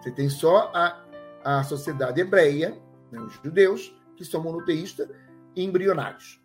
[0.00, 1.04] Você tem só a,
[1.44, 2.80] a sociedade hebreia,
[3.12, 5.08] né, os judeus, que são monoteístas
[5.54, 6.40] e embrionários.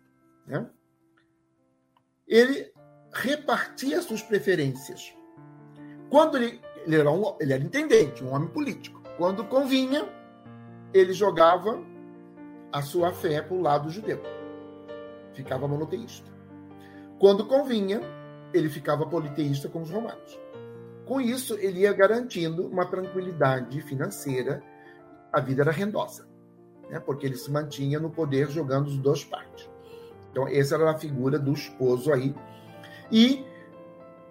[0.46, 0.68] Né?
[2.28, 2.70] Ele
[3.10, 5.14] repartia suas preferências.
[6.10, 9.00] Quando ele, ele, era um, ele era intendente, um homem político.
[9.16, 10.06] Quando convinha,
[10.92, 11.82] ele jogava
[12.70, 14.22] a sua fé para o lado judeu.
[15.32, 16.30] Ficava monoteísta.
[17.18, 18.02] Quando convinha,
[18.52, 20.38] ele ficava politeísta com os romanos.
[21.06, 24.62] Com isso, ele ia garantindo uma tranquilidade financeira,
[25.32, 26.26] a vida era rendosa,
[26.90, 26.98] né?
[26.98, 29.70] porque ele se mantinha no poder jogando os dois partes.
[30.30, 32.34] Então, essa era a figura do esposo aí.
[33.10, 33.44] E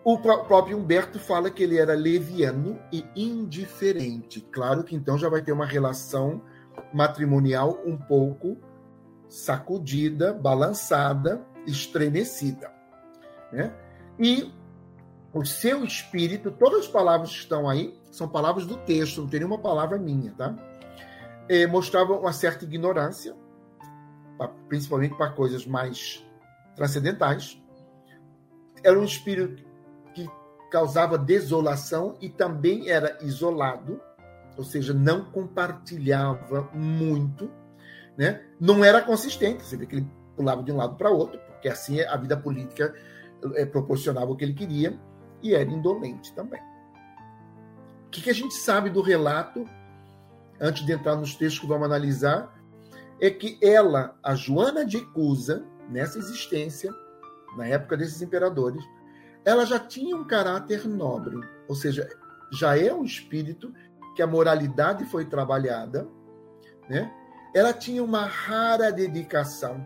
[0.04, 4.42] o próprio Humberto fala que ele era leviano e indiferente.
[4.52, 6.44] Claro que então já vai ter uma relação
[6.94, 8.58] matrimonial um pouco
[9.28, 12.72] sacudida, balançada, estremecida.
[13.52, 13.74] Né?
[14.20, 14.54] E
[15.36, 19.42] o seu espírito, todas as palavras que estão aí são palavras do texto, não tem
[19.42, 20.56] nenhuma palavra minha, tá?
[21.50, 23.36] É, mostrava uma certa ignorância,
[24.70, 26.26] principalmente para coisas mais
[26.74, 27.62] transcendentais.
[28.82, 29.62] Era um espírito
[30.14, 30.26] que
[30.72, 34.00] causava desolação e também era isolado,
[34.58, 37.52] ou seja, não compartilhava muito,
[38.18, 38.42] né?
[38.58, 42.00] Não era consistente, você vê que ele pulava de um lado para outro, porque assim
[42.00, 42.96] a vida política
[43.56, 44.98] é, proporcionava o que ele queria
[45.46, 46.62] e era indolente também.
[48.08, 49.70] O que, que a gente sabe do relato,
[50.60, 52.52] antes de entrar nos textos que vamos analisar,
[53.22, 56.92] é que ela, a Joana de Cusa, nessa existência,
[57.56, 58.84] na época desses imperadores,
[59.46, 62.10] ela já tinha um caráter nobre, ou seja,
[62.52, 63.72] já é um espírito
[64.16, 66.08] que a moralidade foi trabalhada,
[66.90, 67.12] né?
[67.54, 69.86] Ela tinha uma rara dedicação.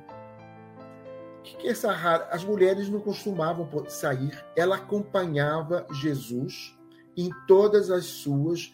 [1.43, 2.27] Que essa rara?
[2.31, 4.43] As mulheres não costumavam sair.
[4.55, 6.77] Ela acompanhava Jesus
[7.15, 8.73] em todas as suas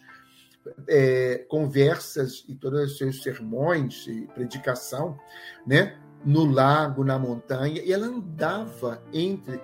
[0.88, 5.18] é, conversas e todos os seus sermões e predicação,
[5.66, 5.98] né?
[6.24, 9.60] No lago, na montanha, e ela andava entre,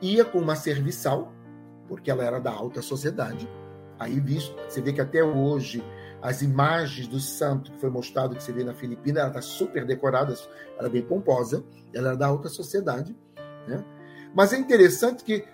[0.00, 1.30] ia com uma serviçal,
[1.88, 3.46] porque ela era da alta sociedade,
[3.98, 5.82] Aí visto, você vê que até hoje
[6.26, 9.86] as imagens do santo que foi mostrado, que você vê na Filipina, ela está super
[9.86, 10.34] decorada,
[10.76, 13.16] ela é bem pomposa, ela é da alta sociedade.
[13.68, 13.84] Né?
[14.34, 15.44] Mas é interessante que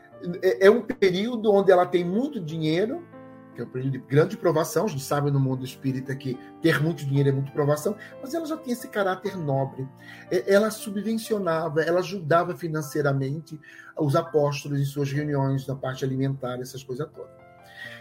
[0.42, 3.06] é, é um período onde ela tem muito dinheiro,
[3.54, 6.82] que é um período de grande provação, a gente sabe no mundo espírita que ter
[6.82, 9.86] muito dinheiro é muito provação, mas ela já tem esse caráter nobre.
[10.30, 13.60] É, ela subvencionava, ela ajudava financeiramente
[13.94, 17.41] os apóstolos em suas reuniões na parte alimentar, essas coisas todas.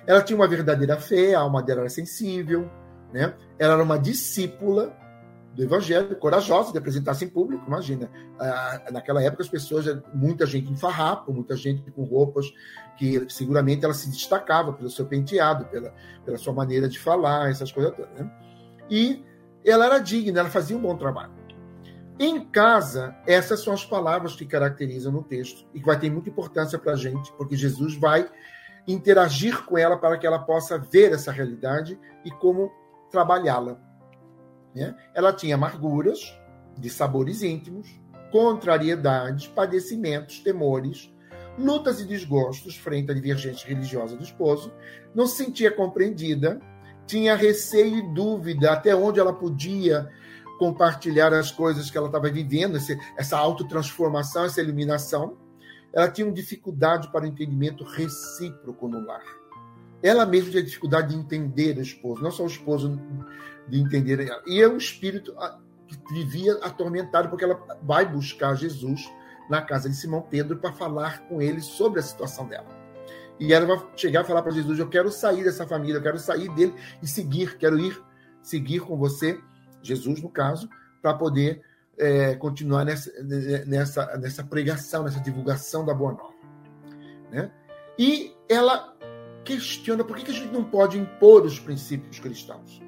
[0.08, 2.70] Ela tinha uma verdadeira fé, a alma dela era sensível,
[3.14, 3.34] né?
[3.60, 4.96] Ela era uma discípula
[5.54, 7.64] do Evangelho, corajosa de apresentar-se em público.
[7.68, 8.10] Imagina,
[8.92, 12.46] naquela época as pessoas, muita gente em farrapo, muita gente com roupas
[12.98, 17.72] que seguramente ela se destacava pelo seu penteado, pela, pela sua maneira de falar, essas
[17.72, 18.12] coisas todas.
[18.14, 18.32] Né?
[18.90, 19.26] E
[19.66, 21.32] ela era digna, ela fazia um bom trabalho.
[22.18, 26.30] Em casa, essas são as palavras que caracterizam no texto e que vai ter muita
[26.30, 28.30] importância para a gente, porque Jesus vai
[28.92, 32.72] interagir com ela para que ela possa ver essa realidade e como
[33.10, 33.80] trabalhá-la.
[34.74, 34.96] Né?
[35.14, 36.20] Ela tinha amarguras
[36.78, 37.88] de sabores íntimos,
[38.32, 41.14] contrariedades, padecimentos, temores,
[41.58, 44.72] lutas e desgostos frente à divergência religiosa do esposo,
[45.14, 46.60] não se sentia compreendida,
[47.06, 50.10] tinha receio e dúvida até onde ela podia
[50.58, 52.78] compartilhar as coisas que ela estava vivendo,
[53.18, 55.38] essa autotransformação, essa eliminação
[55.94, 59.24] ela tinha dificuldade para o entendimento recíproco no lar.
[60.02, 63.00] Ela mesma tinha dificuldade de entender o esposo, não só o esposo
[63.68, 64.42] de entender ela.
[64.48, 69.12] E é um espírito ah, que vivia atormentado, porque ela vai buscar Jesus
[69.50, 72.68] na casa de Simão Pedro para falar com ele sobre a situação dela.
[73.40, 76.20] E ela vai chegar e falar para Jesus: Eu quero sair dessa família, eu quero
[76.20, 78.02] sair dele e seguir, quero ir
[78.42, 79.40] seguir com você,
[79.82, 80.70] Jesus no caso,
[81.02, 81.62] para poder
[82.02, 83.12] é, continuar nessa,
[83.68, 86.34] nessa, nessa pregação, nessa divulgação da Boa Nova.
[87.32, 87.52] Né?
[87.98, 88.96] E ela
[89.44, 92.82] questiona por que, que a gente não pode impor os princípios cristãos.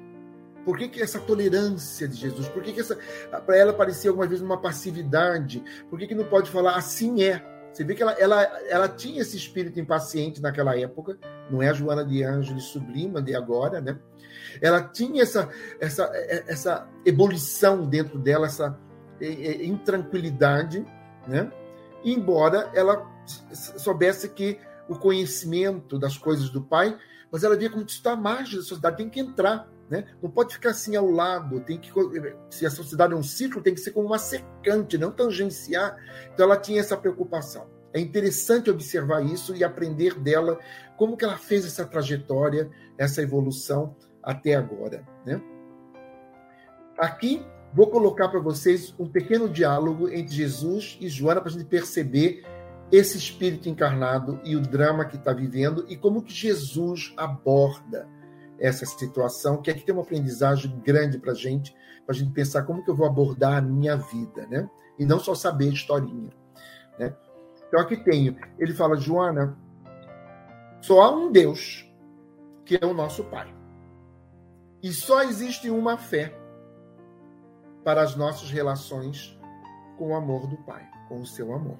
[0.64, 2.48] Por que, que essa tolerância de Jesus?
[2.48, 2.98] Por que, que essa.
[3.46, 5.62] Para ela parecia alguma vez uma passividade?
[5.88, 7.44] Por que, que não pode falar assim é?
[7.72, 11.18] Você vê que ela, ela, ela tinha esse espírito impaciente naquela época,
[11.50, 13.98] não é a Joana de Ângeles sublima de agora, né?
[14.60, 15.50] Ela tinha essa,
[15.80, 16.10] essa,
[16.46, 18.78] essa ebulição dentro dela, essa,
[19.20, 20.86] intranquilidade,
[21.26, 21.50] né?
[22.04, 23.10] embora ela
[23.52, 26.96] soubesse que o conhecimento das coisas do pai,
[27.30, 30.06] mas ela via como está à margem da sociedade, tem que entrar, né?
[30.22, 31.90] não pode ficar assim ao lado, tem que
[32.50, 35.96] se a sociedade é um ciclo, tem que ser como uma secante, não tangenciar.
[36.32, 37.66] Então ela tinha essa preocupação.
[37.92, 40.58] É interessante observar isso e aprender dela
[40.96, 45.40] como que ela fez essa trajetória, essa evolução até agora, né?
[46.98, 47.44] Aqui
[47.74, 52.44] Vou colocar para vocês um pequeno diálogo entre Jesus e Joana para a gente perceber
[52.92, 58.08] esse espírito encarnado e o drama que está vivendo e como que Jesus aborda
[58.60, 61.74] essa situação, que aqui tem uma aprendizagem grande para a gente,
[62.06, 64.70] para a gente pensar como que eu vou abordar a minha vida, né?
[64.96, 66.30] E não só saber historinha,
[66.96, 67.12] né?
[67.66, 69.58] Então aqui tenho, ele fala, Joana,
[70.80, 71.92] só há um Deus,
[72.64, 73.52] que é o nosso Pai.
[74.80, 76.43] E só existe uma fé
[77.84, 79.38] para as nossas relações
[79.98, 81.78] com o amor do Pai, com o seu amor.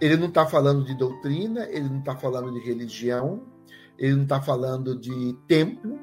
[0.00, 3.42] Ele não está falando de doutrina, ele não está falando de religião,
[3.98, 6.00] ele não está falando de templo,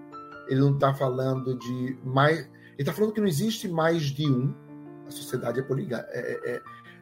[0.47, 2.39] ele não está falando de mais.
[2.39, 4.53] Ele está falando que não existe mais de um.
[5.07, 6.09] A sociedade é poligâmica.
[6.11, 6.61] É, é,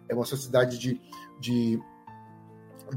[0.10, 0.99] é, uma sociedade de,
[1.39, 1.79] de,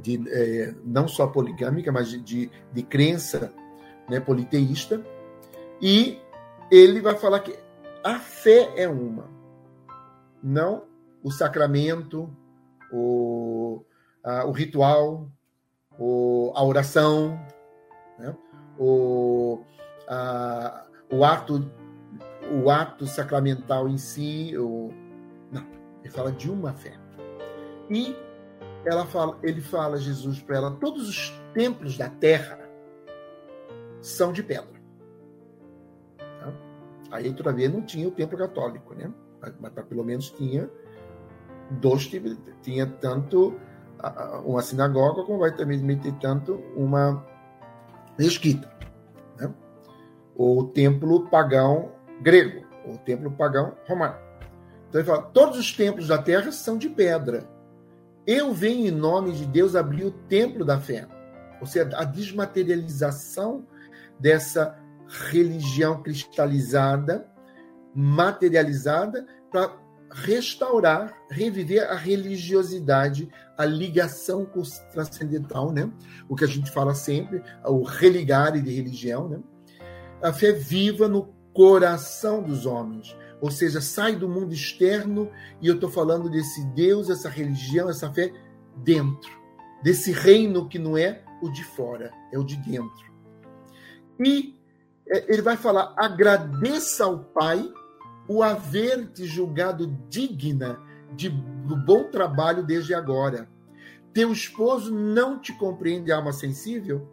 [0.00, 3.52] de é, não só poligâmica, mas de, de, de crença
[4.08, 5.04] né, politeísta.
[5.80, 6.18] E
[6.70, 7.56] ele vai falar que
[8.04, 9.28] a fé é uma,
[10.42, 10.84] não
[11.22, 12.34] o sacramento,
[12.92, 13.84] o,
[14.24, 15.30] a, o ritual,
[15.98, 17.38] o, a oração,
[18.18, 18.36] né?
[18.78, 19.62] o,
[20.08, 21.70] a, o ato
[22.50, 24.90] o ato sacramental em si, o,
[25.50, 25.64] não,
[26.02, 26.92] ele fala de uma fé.
[27.88, 28.16] E
[28.84, 32.58] ela fala, ele fala Jesus para ela, todos os templos da terra
[34.00, 34.71] são de pedra.
[37.12, 39.12] Aí todavia não tinha o templo católico, né?
[39.40, 40.68] Mas, mas pelo menos tinha
[41.70, 43.54] dois tipos, tinha tanto
[44.44, 47.24] uma sinagoga como vai também ter tanto uma
[48.18, 48.68] mesquita,
[49.38, 49.52] né?
[50.34, 54.16] o templo pagão grego, o templo pagão romano.
[54.88, 57.48] Então ele fala: todos os templos da terra são de pedra.
[58.26, 61.06] Eu venho em nome de Deus abrir o templo da fé.
[61.60, 63.66] Ou seja, a desmaterialização
[64.18, 64.78] dessa
[65.30, 67.30] religião cristalizada,
[67.94, 69.76] materializada, para
[70.10, 75.90] restaurar, reviver a religiosidade, a ligação com o transcendental, né?
[76.28, 79.40] O que a gente fala sempre, o religare de religião, né?
[80.22, 85.74] A fé viva no coração dos homens, ou seja, sai do mundo externo e eu
[85.74, 88.32] estou falando desse Deus, essa religião, essa fé
[88.76, 89.30] dentro,
[89.82, 93.12] desse reino que não é o de fora, é o de dentro.
[94.24, 94.61] E
[95.06, 97.72] ele vai falar: agradeça ao Pai
[98.28, 100.80] o haver te julgado digna
[101.14, 103.48] de, do bom trabalho desde agora.
[104.12, 107.08] Teu esposo não te compreende, alma sensível?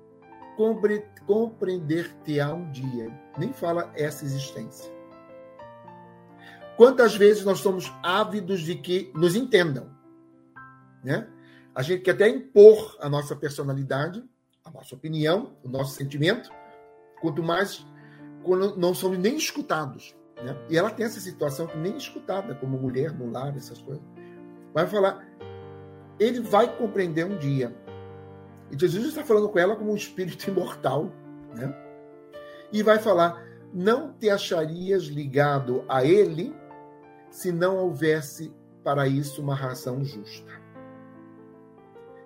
[0.58, 3.16] Compre, Compreender-te-á um dia.
[3.38, 4.92] Nem fala essa existência.
[6.76, 9.90] Quantas vezes nós somos ávidos de que nos entendam?
[11.04, 11.28] Né?
[11.76, 14.24] A gente quer até impor a nossa personalidade,
[14.66, 16.50] a nossa opinião, o nosso sentimento,
[17.22, 17.86] quanto mais
[18.44, 20.16] quando não somos nem escutados.
[20.44, 20.56] Né?
[20.70, 24.04] E ela tem essa situação nem escutada, como mulher no lar, essas coisas.
[24.74, 25.28] Vai falar,
[26.20, 27.76] ele vai compreender um dia.
[28.72, 31.12] E Jesus está falando com ela como um espírito imortal.
[31.56, 31.74] Né?
[32.72, 36.56] E vai falar, não te acharias ligado a ele
[37.30, 38.54] se não houvesse
[38.84, 40.52] para isso uma razão justa.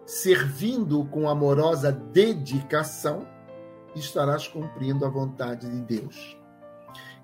[0.05, 3.27] Servindo com amorosa dedicação,
[3.99, 6.37] estarás cumprindo a vontade de Deus.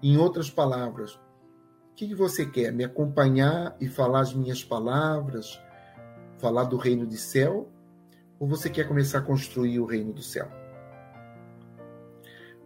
[0.01, 2.71] Em outras palavras, o que você quer?
[2.71, 5.59] Me acompanhar e falar as minhas palavras,
[6.37, 7.69] falar do reino de céu?
[8.39, 10.49] Ou você quer começar a construir o reino do céu?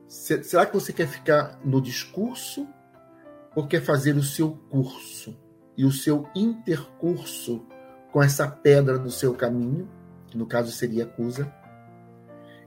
[0.08, 2.68] Será que você quer ficar no discurso
[3.56, 5.36] ou quer fazer o seu curso
[5.76, 7.66] e o seu intercurso
[8.12, 9.90] com essa pedra no seu caminho,
[10.28, 11.52] que no caso seria acusa,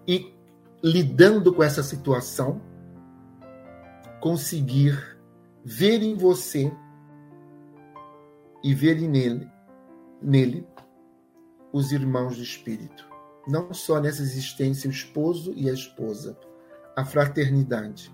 [0.06, 0.35] e
[0.82, 2.60] lidando com essa situação,
[4.20, 5.18] conseguir
[5.64, 6.72] ver em você
[8.62, 9.50] e ver nele,
[10.20, 10.66] nele
[11.72, 13.06] os irmãos do Espírito.
[13.46, 16.36] Não só nessa existência o esposo e a esposa,
[16.96, 18.12] a fraternidade.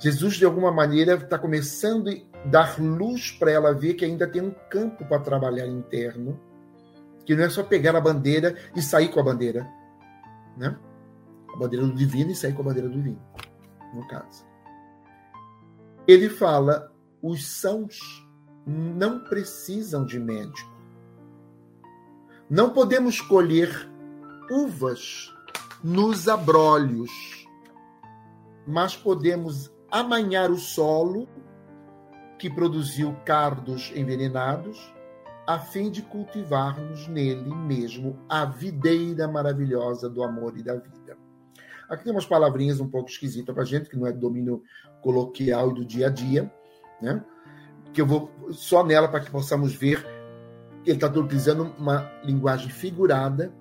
[0.00, 4.40] Jesus, de alguma maneira, está começando a dar luz para ela ver que ainda tem
[4.40, 6.40] um campo para trabalhar interno,
[7.26, 9.68] que não é só pegar a bandeira e sair com a bandeira,
[10.56, 10.78] né?
[11.58, 13.20] Bandeira do divino e sair com a bandeira do divino,
[13.94, 14.46] no caso.
[16.06, 16.92] Ele fala:
[17.22, 17.98] os sãos
[18.66, 20.76] não precisam de médico.
[22.48, 23.90] Não podemos colher
[24.50, 25.34] uvas
[25.82, 27.10] nos abrolhos,
[28.66, 31.28] mas podemos amanhar o solo
[32.38, 34.94] que produziu cardos envenenados,
[35.46, 40.97] a fim de cultivarmos nele mesmo a videira maravilhosa do amor e da vida.
[41.88, 44.62] Aqui tem umas palavrinhas um pouco esquisitas para gente, que não é domínio
[45.00, 46.52] coloquial e do dia a dia,
[47.00, 47.24] né?
[47.92, 50.04] que eu vou só nela para que possamos ver
[50.84, 53.52] ele está utilizando uma linguagem figurada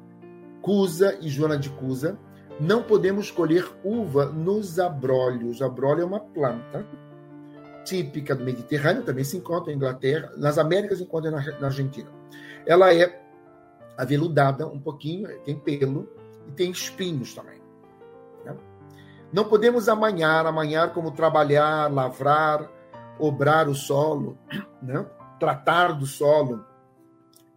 [0.62, 2.18] Cusa e Joana de Cusa
[2.60, 5.62] Não podemos colher uva nos abrolhos.
[5.62, 6.86] Abrolho é uma planta
[7.86, 12.10] típica do Mediterrâneo, também se encontra na Inglaterra, nas Américas encontra na, na Argentina.
[12.66, 13.22] Ela é
[13.98, 16.10] aveludada um pouquinho, tem pelo
[16.48, 17.62] e tem espinhos também.
[19.32, 22.70] Não podemos amanhar, amanhar como trabalhar, lavrar,
[23.20, 24.38] obrar o solo,
[24.82, 25.06] né?
[25.40, 26.66] tratar do solo,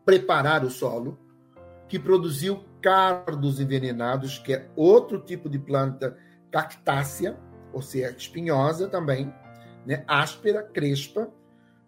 [0.05, 1.18] preparar o solo,
[1.89, 6.16] que produziu cardos envenenados, que é outro tipo de planta
[6.51, 7.39] cactácea,
[7.73, 9.33] ou seja, espinhosa também,
[9.87, 10.05] né?
[10.09, 11.29] áspera, crespa,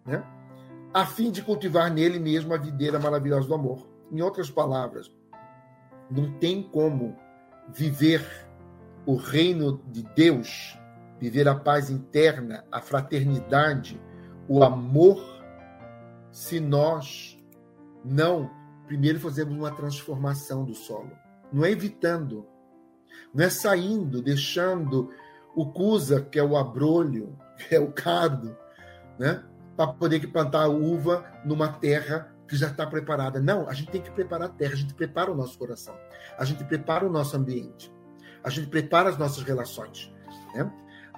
[0.05, 0.23] né?
[0.93, 3.87] a fim de cultivar nele mesmo a videira maravilhosa do amor.
[4.11, 5.11] Em outras palavras,
[6.09, 7.17] não tem como
[7.69, 8.23] viver
[9.05, 10.77] o reino de Deus,
[11.19, 14.01] viver a paz interna, a fraternidade,
[14.47, 15.21] o amor,
[16.31, 17.37] se nós
[18.03, 18.49] não
[18.87, 21.11] primeiro fazemos uma transformação do solo.
[21.51, 22.45] Não é evitando,
[23.33, 25.09] não é saindo, deixando
[25.55, 28.57] o cusa, que é o abrolho, que é o cardo,
[29.17, 29.43] né?
[29.75, 33.39] para poder plantar a uva numa terra que já está preparada.
[33.39, 35.95] Não, a gente tem que preparar a terra, a gente prepara o nosso coração,
[36.37, 37.91] a gente prepara o nosso ambiente,
[38.43, 40.11] a gente prepara as nossas relações.
[40.53, 40.71] Né?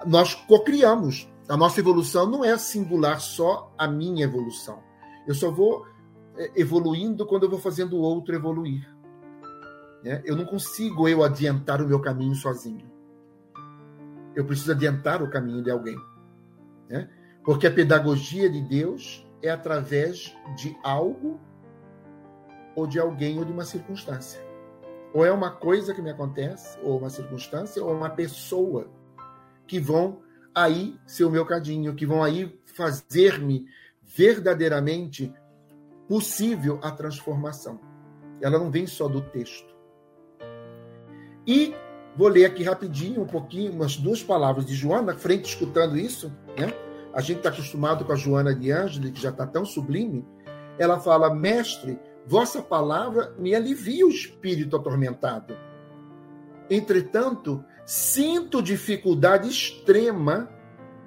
[0.06, 1.28] Nós cocriamos.
[1.48, 4.82] A nossa evolução não é singular só a minha evolução.
[5.26, 5.86] Eu só vou
[6.36, 8.88] é, evoluindo quando eu vou fazendo o outro evoluir.
[10.02, 10.22] Né?
[10.24, 12.90] Eu não consigo eu adiantar o meu caminho sozinho.
[14.34, 15.96] Eu preciso adiantar o caminho de alguém.
[16.88, 17.08] Né?
[17.44, 21.40] Porque a pedagogia de Deus é através de algo
[22.74, 24.45] ou de alguém ou de uma circunstância.
[25.16, 28.86] Ou é uma coisa que me acontece, ou uma circunstância, ou uma pessoa
[29.66, 30.20] que vão
[30.54, 33.64] aí ser o meu cadinho, que vão aí fazer-me
[34.02, 35.32] verdadeiramente
[36.06, 37.80] possível a transformação.
[38.42, 39.74] Ela não vem só do texto.
[41.46, 41.74] E
[42.14, 46.70] vou ler aqui rapidinho, um pouquinho, umas duas palavras de Joana, frente escutando isso, né?
[47.14, 50.26] a gente está acostumado com a Joana de Ângelo, que já está tão sublime,
[50.78, 55.56] ela fala: Mestre, vossa palavra me alivia o espírito atormentado.
[56.68, 60.50] Entretanto, sinto dificuldade extrema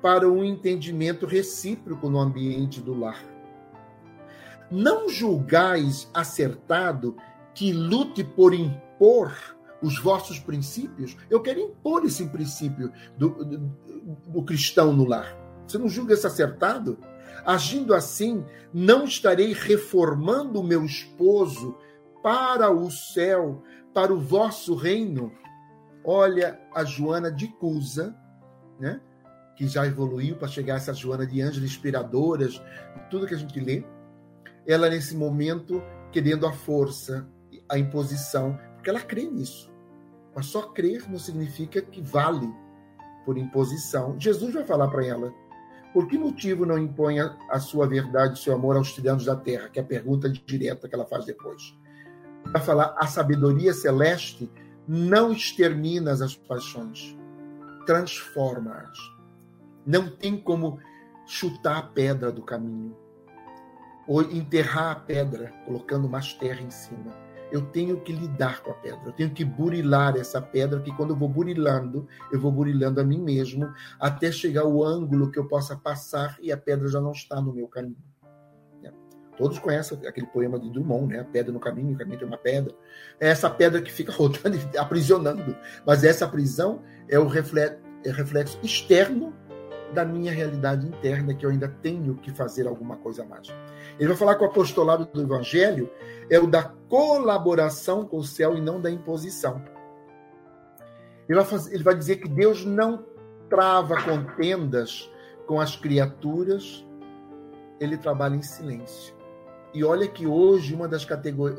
[0.01, 3.21] para um entendimento recíproco no ambiente do lar.
[4.71, 7.17] Não julgais acertado
[7.53, 9.33] que lute por impor
[9.81, 11.17] os vossos princípios?
[11.29, 13.57] Eu quero impor esse princípio do, do,
[14.27, 15.35] do cristão no lar.
[15.67, 16.97] Você não julga isso acertado?
[17.49, 21.75] Agindo assim, não estarei reformando o meu esposo
[22.21, 25.31] para o céu, para o vosso reino.
[26.05, 28.15] Olha a Joana de Cusa,
[28.79, 29.01] né?
[29.55, 32.61] que já evoluiu para chegar a essa Joana de Ângela inspiradoras,
[33.09, 33.83] tudo que a gente lê.
[34.67, 35.81] Ela, nesse momento,
[36.11, 37.27] querendo a força,
[37.67, 39.73] a imposição, porque ela crê nisso.
[40.35, 42.47] Mas só crer não significa que vale
[43.25, 44.19] por imposição.
[44.19, 45.33] Jesus vai falar para ela:
[45.93, 49.69] por que motivo não impõe a sua verdade, seu amor aos tiranos da terra?
[49.69, 51.75] Que é a pergunta direta que ela faz depois.
[52.51, 54.49] Vai falar: a sabedoria celeste
[54.87, 57.17] não extermina as paixões,
[57.85, 58.97] transforma-as.
[59.85, 60.79] Não tem como
[61.25, 62.95] chutar a pedra do caminho
[64.07, 68.75] ou enterrar a pedra colocando mais terra em cima eu tenho que lidar com a
[68.75, 72.99] pedra, eu tenho que burilar essa pedra, que quando eu vou burilando, eu vou burilando
[72.99, 77.01] a mim mesmo, até chegar ao ângulo que eu possa passar e a pedra já
[77.01, 77.97] não está no meu caminho.
[78.83, 78.91] É.
[79.37, 81.21] Todos conhecem aquele poema de Drummond, né?
[81.21, 82.73] A pedra no caminho, o caminho tem uma pedra.
[83.19, 85.55] É essa pedra que fica rodando aprisionando.
[85.85, 89.33] Mas essa prisão é o reflexo, é reflexo externo
[89.93, 93.47] da minha realidade interna, que eu ainda tenho que fazer alguma coisa mais.
[93.99, 95.89] Ele vai falar que o apostolado do Evangelho
[96.29, 99.61] é o da colaboração com o céu e não da imposição.
[101.27, 103.05] Ele vai, fazer, ele vai dizer que Deus não
[103.49, 105.11] trava contendas
[105.45, 106.85] com as criaturas,
[107.79, 109.15] ele trabalha em silêncio.
[109.73, 111.05] E olha que hoje uma das,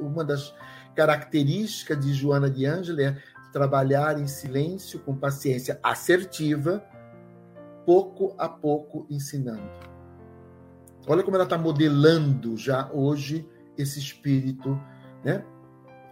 [0.00, 0.54] uma das
[0.94, 3.16] características de Joana de Ângela é
[3.52, 6.84] trabalhar em silêncio, com paciência assertiva,
[7.84, 9.70] pouco a pouco ensinando.
[11.06, 14.80] Olha como ela está modelando já hoje esse espírito,
[15.24, 15.44] né?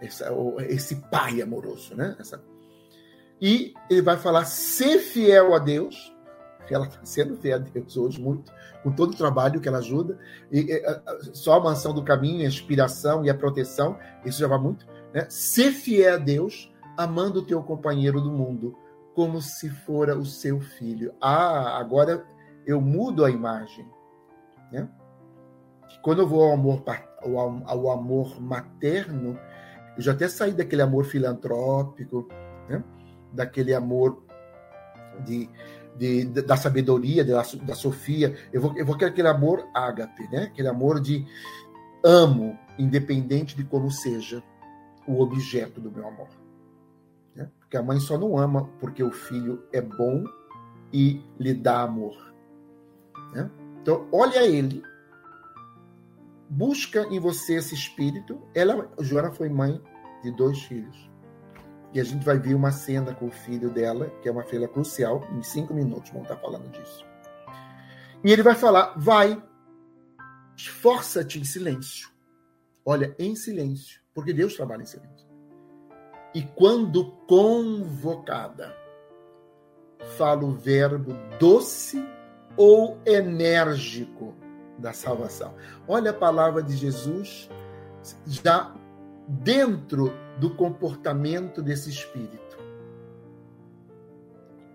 [0.01, 0.23] Esse,
[0.67, 2.15] esse pai amoroso, né?
[2.19, 2.41] Essa...
[3.41, 6.13] E ele vai falar: ser fiel a Deus.
[6.69, 8.51] Ela está sendo fiel a Deus hoje, muito,
[8.83, 10.19] com todo o trabalho que ela ajuda.
[10.51, 10.83] E,
[11.33, 14.85] só a mansão do caminho, a inspiração e a proteção, isso já vai muito.
[15.11, 15.25] Né?
[15.29, 18.77] Ser fiel a Deus, amando o teu companheiro do mundo,
[19.19, 21.13] como se fora o seu filho.
[21.19, 22.25] Ah, agora
[22.65, 23.85] eu mudo a imagem.
[24.71, 24.87] Né?
[26.01, 26.81] Quando eu vou ao amor,
[27.65, 29.37] ao, amor materno,
[29.97, 32.29] eu já até saí daquele amor filantrópico,
[32.69, 32.81] né?
[33.33, 34.23] daquele amor
[35.25, 35.49] de,
[35.97, 38.37] de, da sabedoria, da, da Sofia.
[38.53, 40.43] Eu vou, eu vou querer aquele amor ágape, né?
[40.43, 41.27] aquele amor de
[42.05, 44.41] amo, independente de como seja
[45.05, 46.38] o objeto do meu amor.
[47.69, 50.23] Porque a mãe só não ama porque o filho é bom
[50.91, 52.17] e lhe dá amor.
[53.31, 53.47] Né?
[53.79, 54.81] Então, olha ele,
[56.49, 58.41] busca em você esse espírito.
[58.55, 59.79] Ela, Joana foi mãe
[60.23, 61.11] de dois filhos.
[61.93, 64.67] E a gente vai ver uma cena com o filho dela, que é uma cena
[64.67, 67.05] crucial, em cinco minutos vamos estar falando disso.
[68.23, 69.39] E ele vai falar: vai,
[70.57, 72.09] esforça-te em silêncio.
[72.83, 75.28] Olha, em silêncio, porque Deus trabalha em silêncio.
[76.33, 78.75] E quando convocada,
[80.17, 82.05] fala o verbo doce
[82.55, 84.35] ou enérgico
[84.77, 85.53] da salvação.
[85.87, 87.49] Olha a palavra de Jesus
[88.25, 88.73] já
[89.27, 92.57] dentro do comportamento desse espírito.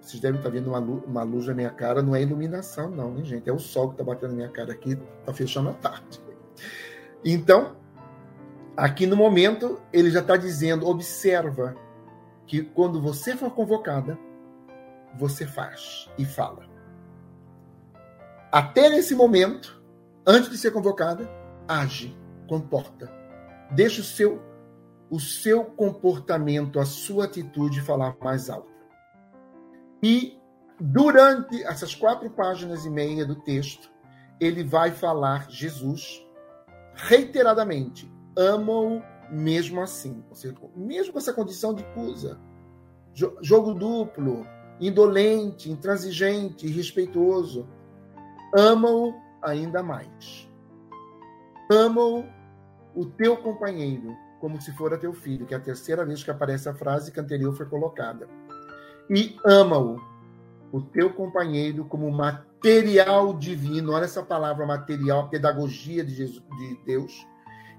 [0.01, 3.15] Vocês devem estar vendo uma luz, uma luz na minha cara, não é iluminação, não,
[3.15, 3.49] né, gente?
[3.49, 6.21] É o sol que está batendo na minha cara aqui, está fechando a tarde.
[7.25, 7.75] Então,
[8.77, 11.77] aqui no momento, ele já está dizendo: observa
[12.47, 14.19] que quando você for convocada,
[15.17, 16.67] você faz e fala.
[18.51, 19.83] Até nesse momento,
[20.27, 21.29] antes de ser convocada,
[21.67, 22.17] age,
[22.49, 23.11] comporta.
[23.71, 24.43] Deixa o seu
[25.11, 28.73] o seu comportamento, a sua atitude falar mais alto.
[30.03, 30.37] E
[30.81, 33.91] durante essas quatro páginas e meia do texto,
[34.41, 36.27] ele vai falar Jesus
[36.95, 42.39] reiteradamente, ama-o mesmo assim, ou seja, mesmo essa condição de cusa,
[43.41, 44.47] jogo duplo,
[44.81, 47.67] indolente, intransigente, irrespeitoso,
[48.55, 50.49] ama-o ainda mais.
[51.71, 52.25] Ama-o
[52.95, 56.69] o teu companheiro como se fora teu filho, que é a terceira vez que aparece
[56.69, 58.29] a frase que anterior foi colocada.
[59.09, 59.99] E ama-o,
[60.71, 63.93] o teu companheiro, como material divino.
[63.93, 67.27] Olha essa palavra material, a pedagogia de, Jesus, de Deus,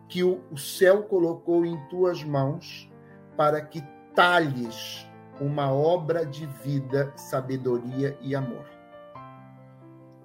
[0.07, 2.89] que o, o céu colocou em tuas mãos
[3.35, 3.83] para que
[4.15, 5.05] talhes
[5.39, 8.65] uma obra de vida, sabedoria e amor.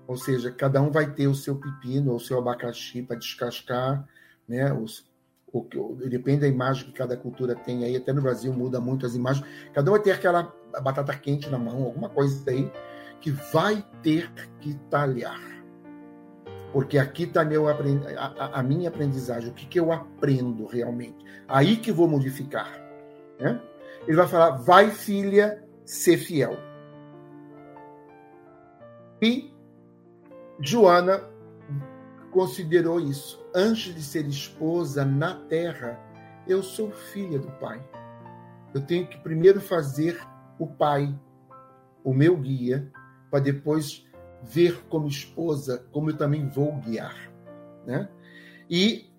[0.07, 4.07] Ou seja, cada um vai ter o seu pepino ou o seu abacaxi para descascar,
[4.49, 4.72] né?
[4.72, 5.09] Os,
[5.53, 5.66] o,
[6.09, 9.47] depende da imagem que cada cultura tem aí, até no Brasil muda muito as imagens.
[9.72, 12.70] Cada um vai ter aquela batata quente na mão, alguma coisa aí,
[13.20, 15.50] que vai ter que talhar.
[16.73, 21.25] Porque aqui está a, a, minha aprendizagem, o que, que eu aprendo realmente.
[21.49, 22.71] Aí que vou modificar.
[23.39, 23.61] Né?
[24.07, 26.57] Ele vai falar, vai filha, ser fiel.
[29.21, 29.53] E
[30.61, 31.25] Joana
[32.31, 33.45] considerou isso.
[33.55, 35.99] Antes de ser esposa na terra,
[36.47, 37.83] eu sou filha do Pai.
[38.73, 40.21] Eu tenho que primeiro fazer
[40.59, 41.12] o Pai,
[42.05, 42.91] o meu guia,
[43.31, 44.07] para depois
[44.43, 47.30] ver como esposa, como eu também vou guiar.
[47.86, 48.09] Né?
[48.68, 49.11] E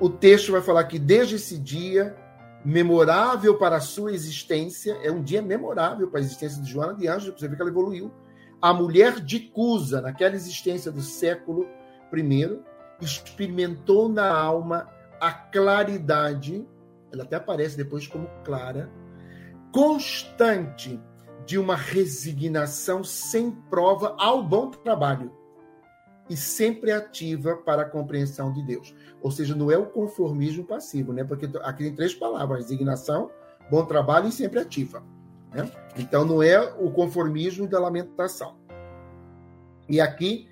[0.00, 2.16] o texto vai falar que desde esse dia,
[2.64, 7.08] memorável para a sua existência, é um dia memorável para a existência de Joana de
[7.08, 8.12] Ângelo, você vê que ela evoluiu.
[8.60, 11.66] A mulher de Cusa, naquela existência do século
[12.10, 12.64] primeiro,
[13.00, 14.88] experimentou na alma
[15.20, 16.66] a claridade,
[17.12, 18.90] ela até aparece depois como clara,
[19.72, 21.00] constante
[21.48, 25.32] de uma resignação sem prova ao bom trabalho
[26.28, 28.94] e sempre ativa para a compreensão de Deus.
[29.22, 31.24] Ou seja, não é o conformismo passivo, né?
[31.24, 33.30] Porque aqui tem três palavras: resignação,
[33.70, 35.02] bom trabalho e sempre ativa.
[35.50, 35.72] Né?
[35.96, 38.54] Então não é o conformismo da lamentação.
[39.88, 40.50] E aqui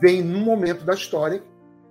[0.00, 1.42] vem num momento da história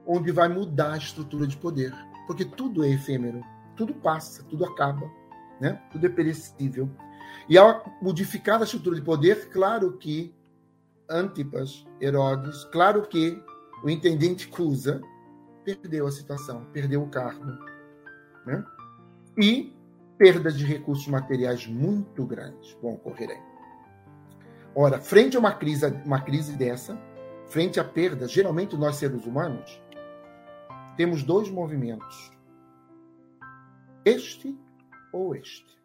[0.08, 1.94] onde vai mudar a estrutura de poder,
[2.28, 3.44] porque tudo é efêmero,
[3.76, 5.12] tudo passa, tudo acaba,
[5.60, 5.82] né?
[5.92, 6.90] Tudo é perecível.
[7.50, 10.34] E ao modificar a estrutura de poder, claro que
[11.10, 13.42] Antipas, Herodes, claro que
[13.84, 15.02] o intendente Cusa
[15.66, 17.52] perdeu a situação, perdeu o cargo,
[18.46, 18.64] né?
[19.38, 19.76] E
[20.18, 23.42] perdas de recursos materiais muito grandes vão ocorrer aí.
[24.74, 26.98] Ora, frente a uma crise, uma crise dessa,
[27.48, 29.82] frente a perdas, geralmente nós seres humanos
[30.96, 32.32] temos dois movimentos:
[34.06, 34.58] este
[35.12, 35.81] ou este.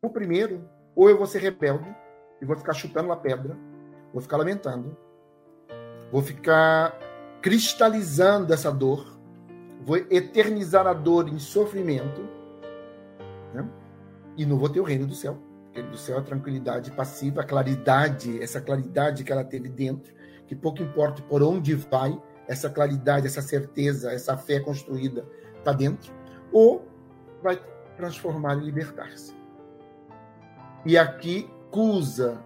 [0.00, 1.92] O primeiro, ou eu vou ser rebelde
[2.40, 3.58] e vou ficar chutando a pedra,
[4.12, 4.96] vou ficar lamentando,
[6.12, 6.96] vou ficar
[7.42, 9.18] cristalizando essa dor,
[9.80, 12.20] vou eternizar a dor em sofrimento,
[13.52, 13.68] né?
[14.36, 15.36] e não vou ter o reino do céu.
[15.72, 19.68] O reino do céu é a tranquilidade passiva, a claridade, essa claridade que ela teve
[19.68, 20.14] dentro,
[20.46, 25.26] que pouco importa por onde vai, essa claridade, essa certeza, essa fé construída
[25.58, 26.12] está dentro,
[26.52, 26.86] ou
[27.42, 27.60] vai
[27.96, 29.37] transformar e libertar-se.
[30.88, 32.42] E aqui Cusa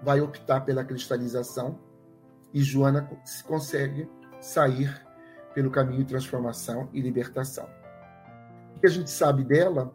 [0.00, 1.76] vai optar pela cristalização
[2.54, 3.10] e Joana
[3.48, 4.08] consegue
[4.40, 5.04] sair
[5.56, 7.68] pelo caminho de transformação e libertação.
[8.76, 9.92] O que a gente sabe dela?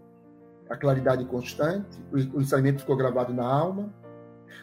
[0.70, 3.94] A claridade constante, o ensinamento ficou gravado na alma,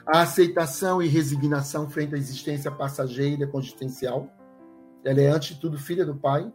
[0.05, 4.29] a aceitação e resignação frente à existência passageira consistencial.
[5.03, 6.53] Ela é, antes de tudo, filha do pai.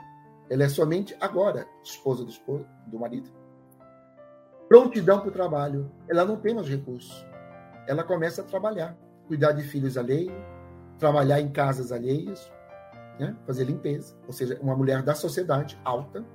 [0.47, 3.36] Ela é somente agora esposa do, esposo, do marido.
[4.67, 5.91] Prontidão para o trabalho.
[6.09, 7.25] Ela não tem mais recursos.
[7.87, 8.97] Ela começa a trabalhar,
[9.27, 10.33] cuidar de filhos alheios,
[10.99, 12.51] trabalhar em casas alheias,
[13.19, 13.35] né?
[13.45, 14.15] fazer limpeza.
[14.25, 16.25] Ou seja, uma mulher da sociedade alta,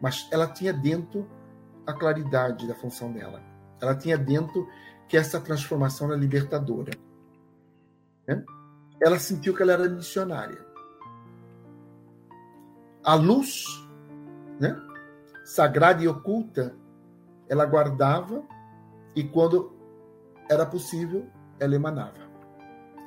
[0.00, 1.28] mas ela tinha dentro
[1.86, 3.42] a claridade da função dela.
[3.80, 4.66] Ela tinha dentro
[5.08, 6.92] que essa transformação era libertadora.
[8.26, 8.44] Né?
[9.02, 10.64] Ela sentiu que ela era missionária.
[13.02, 13.64] A luz,
[14.58, 14.80] né?
[15.44, 16.74] sagrada e oculta,
[17.50, 18.44] ela guardava
[19.14, 19.76] e quando
[20.48, 21.28] era possível,
[21.58, 22.30] ela emanava.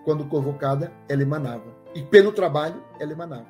[0.03, 1.73] Quando convocada, ela emanava.
[1.95, 3.47] E pelo trabalho, ela emanava.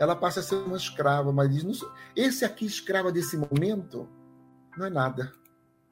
[0.00, 1.80] Ela passa a ser uma escrava, mas diz:
[2.16, 4.08] esse aqui, escrava desse momento,
[4.76, 5.30] não é nada.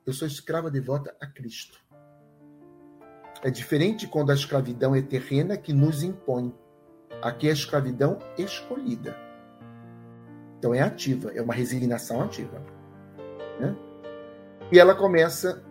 [0.05, 1.79] Eu sou escrava devota a Cristo.
[3.43, 6.53] É diferente quando a escravidão é terrena que nos impõe.
[7.23, 9.17] Aqui é a escravidão escolhida.
[10.59, 12.61] Então é ativa, é uma resignação ativa.
[13.61, 13.77] Né?
[14.73, 15.63] E ela começa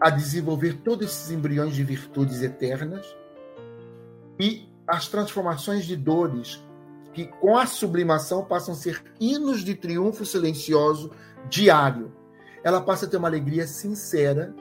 [0.00, 3.06] a desenvolver todos esses embriões de virtudes eternas
[4.38, 6.62] e as transformações de dores
[7.12, 11.10] que, com a sublimação, passam a ser hinos de triunfo silencioso
[11.48, 12.12] diário
[12.62, 14.54] ela passa a ter uma alegria sincera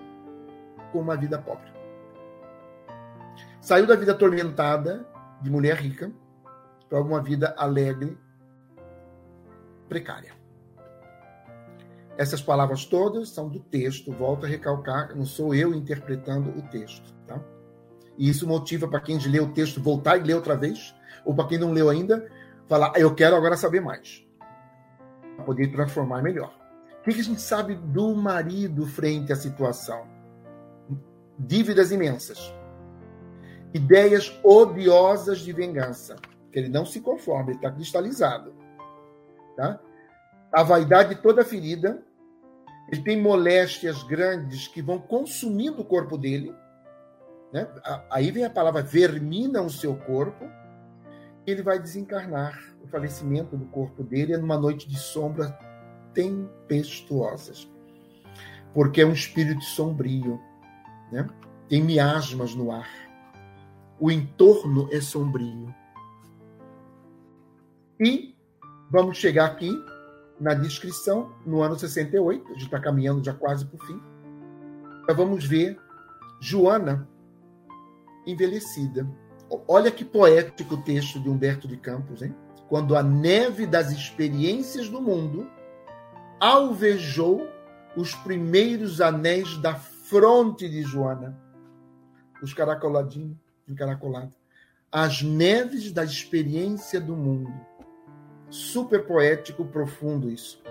[0.91, 1.71] com uma vida pobre.
[3.59, 5.05] Saiu da vida atormentada
[5.41, 6.11] de mulher rica
[6.89, 8.17] para uma vida alegre,
[9.89, 10.36] precária.
[12.17, 17.13] Essas palavras todas são do texto, volto a recalcar, não sou eu interpretando o texto.
[17.27, 17.39] Tá?
[18.17, 21.47] E isso motiva para quem lê o texto voltar e ler outra vez, ou para
[21.47, 22.27] quem não leu ainda,
[22.67, 24.25] falar, eu quero agora saber mais,
[25.35, 26.53] para poder transformar melhor.
[26.99, 30.07] O que a gente sabe do marido frente à situação?
[31.39, 32.53] Dívidas imensas.
[33.73, 36.15] Ideias odiosas de vingança.
[36.51, 38.53] Que ele não se conforma, ele está cristalizado.
[39.55, 39.79] Tá?
[40.51, 42.03] A vaidade toda ferida.
[42.89, 46.53] Ele tem moléstias grandes que vão consumindo o corpo dele.
[47.51, 47.67] Né?
[48.09, 50.45] Aí vem a palavra vermina o seu corpo.
[51.45, 52.57] Ele vai desencarnar.
[52.81, 55.57] O falecimento do corpo dele é numa noite de sombra
[56.17, 57.71] tempestuosas,
[58.73, 60.41] porque é um espírito sombrio,
[61.11, 61.27] né?
[61.69, 62.89] tem miasmas no ar,
[63.99, 65.71] o entorno é sombrio.
[67.99, 68.35] E
[68.89, 69.71] vamos chegar aqui
[70.39, 74.01] na descrição, no ano 68, a gente está caminhando já quase para o fim.
[75.03, 75.79] Então vamos ver
[76.39, 77.07] Joana
[78.25, 79.07] envelhecida.
[79.67, 82.35] Olha que poético o texto de Humberto de Campos, hein?
[82.67, 85.49] Quando a neve das experiências do mundo
[86.39, 87.47] alvejou
[87.95, 91.37] os primeiros anéis da fronte de Joana,
[92.43, 94.37] os caracoladinhos, encaracolados,
[94.91, 97.51] as neves da experiência do mundo.
[98.49, 100.61] Super poético, profundo isso.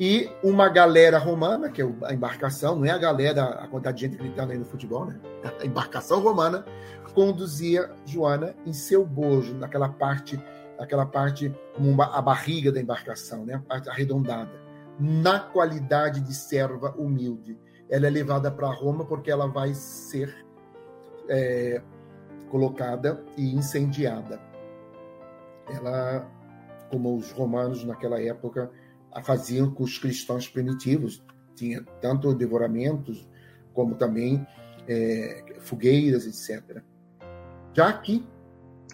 [0.00, 4.06] E uma galera romana, que é a embarcação, não é a galera, a quantidade de
[4.06, 5.18] gente gritando aí no futebol, né?
[5.60, 6.64] A embarcação romana
[7.14, 10.40] conduzia Joana em seu bojo, naquela parte,
[10.78, 13.54] aquela parte como a barriga da embarcação, né?
[13.54, 14.68] A parte arredondada
[14.98, 17.58] na qualidade de serva humilde.
[17.88, 20.44] Ela é levada para Roma porque ela vai ser
[21.28, 21.80] é,
[22.50, 24.40] colocada e incendiada.
[25.68, 26.26] Ela,
[26.90, 28.70] como os romanos naquela época
[29.22, 31.24] faziam com os cristãos primitivos,
[31.54, 33.28] tinha tanto devoramentos
[33.72, 34.46] como também
[34.86, 36.82] é, fogueiras, etc.
[37.74, 38.26] Já que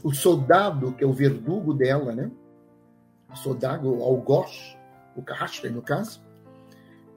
[0.03, 2.31] o soldado, que é o verdugo dela, né?
[3.31, 4.77] o soldado, o algoz,
[5.17, 6.23] o Carrasco, no caso,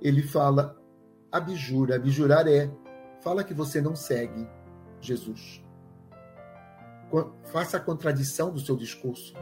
[0.02, 0.76] ele fala
[1.32, 1.96] abjura.
[1.96, 2.70] Abjurar é
[3.22, 4.48] fala que você não segue
[5.02, 5.64] Jesus.
[7.46, 9.34] Faça a contradição do seu discurso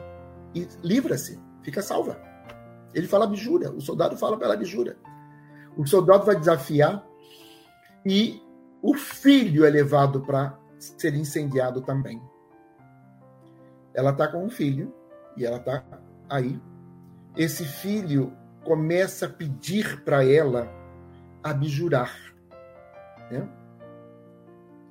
[0.56, 2.20] e livra-se, fica salva.
[2.94, 4.98] Ele fala abjura, o soldado fala para ela abjura.
[5.78, 7.06] O soldado vai desafiar
[8.06, 8.42] e
[8.82, 12.22] o filho é levado para ser incendiado também.
[13.94, 14.94] Ela está com um filho
[15.36, 15.84] e ela está
[16.30, 16.62] aí.
[17.36, 18.32] Esse filho
[18.64, 20.72] começa a pedir para ela
[21.44, 22.16] abjurar.
[23.30, 23.48] Né?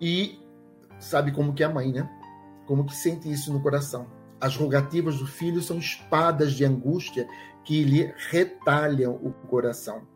[0.01, 0.39] E
[0.99, 2.09] sabe como que é a mãe, né?
[2.67, 4.07] Como que sente isso no coração.
[4.45, 7.27] As rogativas do filho são espadas de angústia
[7.65, 10.07] que lhe retalham o coração.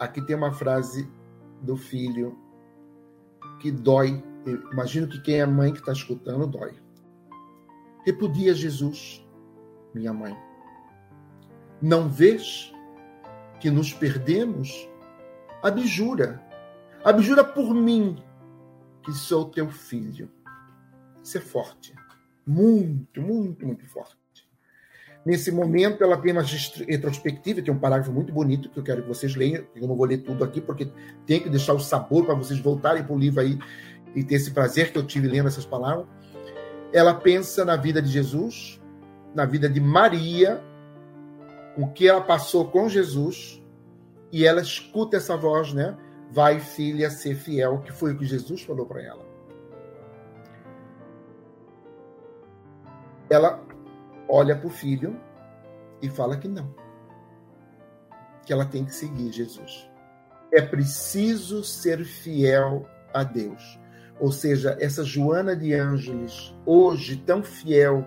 [0.00, 1.08] aqui tem uma frase
[1.60, 2.36] do filho
[3.60, 4.24] que dói.
[4.46, 6.74] Eu imagino que quem é mãe que está escutando dói.
[8.06, 9.24] Repudia Jesus,
[9.94, 10.34] minha mãe.
[11.82, 12.72] Não vês
[13.60, 14.88] que nos perdemos?
[15.62, 16.42] Abjura.
[17.04, 18.22] Abjura por mim,
[19.02, 20.30] que sou teu filho.
[21.22, 21.94] É forte.
[22.46, 24.20] Muito, muito, muito forte.
[25.24, 29.08] Nesse momento, ela tem uma retrospectiva, tem um parágrafo muito bonito que eu quero que
[29.08, 29.64] vocês leiam.
[29.76, 30.90] Eu não vou ler tudo aqui, porque
[31.26, 33.58] tem que deixar o sabor para vocês voltarem para o livro aí
[34.14, 36.06] e ter esse prazer que eu tive lendo essas palavras.
[36.92, 38.80] Ela pensa na vida de Jesus,
[39.34, 40.62] na vida de Maria,
[41.76, 43.62] o que ela passou com Jesus,
[44.32, 45.96] e ela escuta essa voz, né?
[46.32, 49.29] Vai, filha, ser fiel, que foi o que Jesus falou para ela.
[53.30, 53.64] Ela
[54.28, 55.18] olha para o filho
[56.02, 56.74] e fala que não.
[58.44, 59.88] Que ela tem que seguir Jesus.
[60.52, 63.78] É preciso ser fiel a Deus.
[64.18, 68.06] Ou seja, essa Joana de Ângeles, hoje tão fiel,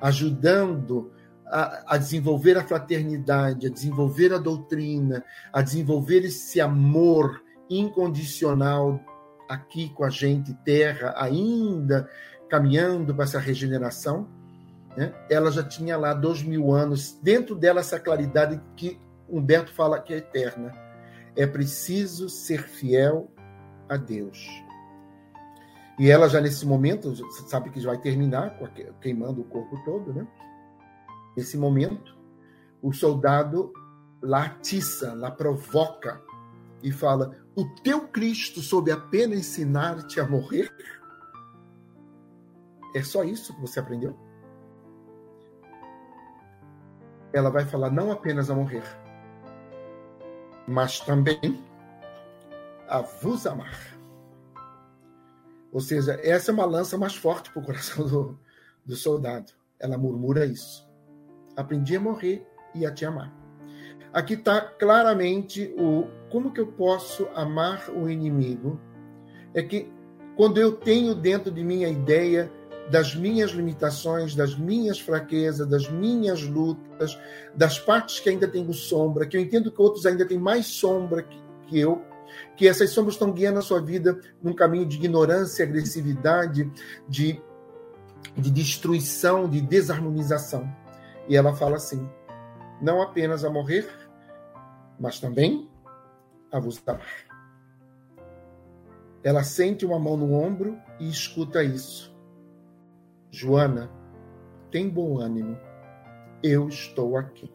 [0.00, 1.12] ajudando
[1.46, 8.98] a, a, desenvolver a fraternidade, a desenvolver a doutrina, a desenvolver esse amor incondicional
[9.48, 12.08] aqui com a gente, terra, ainda
[12.48, 14.41] caminhando para essa regeneração
[14.96, 15.14] né?
[15.30, 20.12] ela já tinha lá dois mil anos, dentro dela essa claridade que Humberto fala que
[20.12, 20.72] é eterna.
[21.34, 23.30] É preciso ser fiel
[23.88, 24.46] a Deus.
[25.98, 27.14] E ela já nesse momento,
[27.48, 28.58] sabe que vai terminar
[29.00, 30.26] queimando o corpo todo, né?
[31.36, 32.18] Nesse momento,
[32.82, 33.72] o soldado
[34.20, 36.20] lá atiça, lá provoca
[36.82, 40.70] e fala: O teu Cristo soube apenas ensinar-te a morrer?
[42.94, 44.14] É só isso que você aprendeu?
[47.32, 48.84] Ela vai falar não apenas a morrer,
[50.66, 51.64] mas também
[52.88, 53.92] a vos amar.
[55.72, 58.38] Ou seja, essa é uma lança mais forte para o coração do,
[58.84, 59.52] do soldado.
[59.80, 60.86] Ela murmura isso.
[61.56, 63.32] Aprendi a morrer e a te amar.
[64.12, 68.78] Aqui está claramente o como que eu posso amar o inimigo.
[69.54, 69.90] É que
[70.36, 72.52] quando eu tenho dentro de mim a ideia
[72.90, 77.18] das minhas limitações, das minhas fraquezas, das minhas lutas,
[77.54, 81.22] das partes que ainda tenho sombra, que eu entendo que outros ainda têm mais sombra
[81.22, 82.02] que, que eu,
[82.56, 86.70] que essas sombras estão guiando a sua vida num caminho de ignorância, agressividade,
[87.08, 87.40] de,
[88.36, 90.70] de destruição, de desarmonização.
[91.28, 92.08] E ela fala assim:
[92.80, 93.88] não apenas a morrer,
[94.98, 95.70] mas também
[96.50, 97.32] a vos amar.
[99.22, 102.11] Ela sente uma mão no ombro e escuta isso.
[103.34, 103.90] Joana,
[104.70, 105.58] tem bom ânimo,
[106.42, 107.50] eu estou aqui.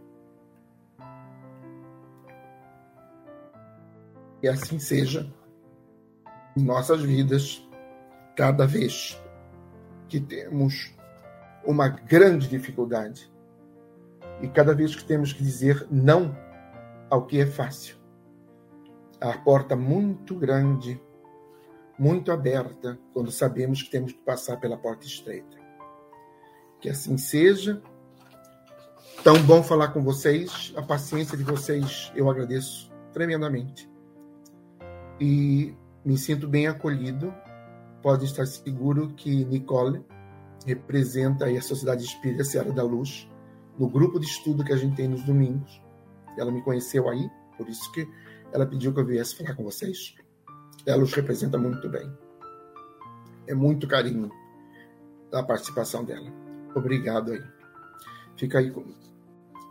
[4.41, 5.31] E assim seja
[6.57, 7.63] em nossas vidas,
[8.35, 9.21] cada vez
[10.09, 10.95] que temos
[11.63, 13.31] uma grande dificuldade
[14.41, 16.35] e cada vez que temos que dizer não
[17.07, 17.97] ao que é fácil.
[19.21, 20.99] A porta muito grande,
[21.99, 25.66] muito aberta, quando sabemos que temos que passar pela porta estreita.
[26.79, 27.81] Que assim seja.
[29.23, 30.73] Tão bom falar com vocês.
[30.75, 33.89] A paciência de vocês eu agradeço tremendamente.
[35.19, 35.75] E
[36.05, 37.33] me sinto bem acolhido.
[38.01, 40.05] Pode estar seguro que Nicole
[40.65, 43.27] representa a Sociedade Espírita Seara da Luz
[43.77, 45.81] no grupo de estudo que a gente tem nos domingos.
[46.37, 48.07] Ela me conheceu aí, por isso que
[48.51, 50.15] ela pediu que eu viesse falar com vocês.
[50.85, 52.09] Ela os representa muito bem.
[53.45, 54.31] É muito carinho
[55.33, 56.46] a participação dela.
[56.77, 57.43] Obrigado aí.
[58.35, 58.83] Fica aí com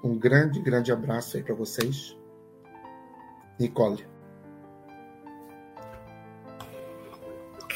[0.03, 2.17] um grande, grande abraço aí para vocês.
[3.59, 4.07] Nicole.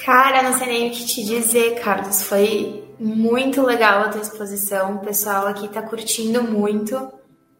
[0.05, 2.23] Cara, não sei nem o que te dizer, Carlos.
[2.23, 4.97] Foi muito legal a tua exposição.
[4.97, 7.13] O pessoal aqui tá curtindo muito.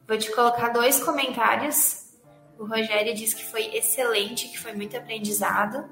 [0.09, 2.11] Vou te colocar dois comentários.
[2.59, 5.85] O Rogério disse que foi excelente, que foi muito aprendizado.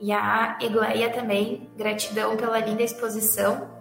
[0.00, 3.77] E a Egleia também, gratidão pela linda exposição.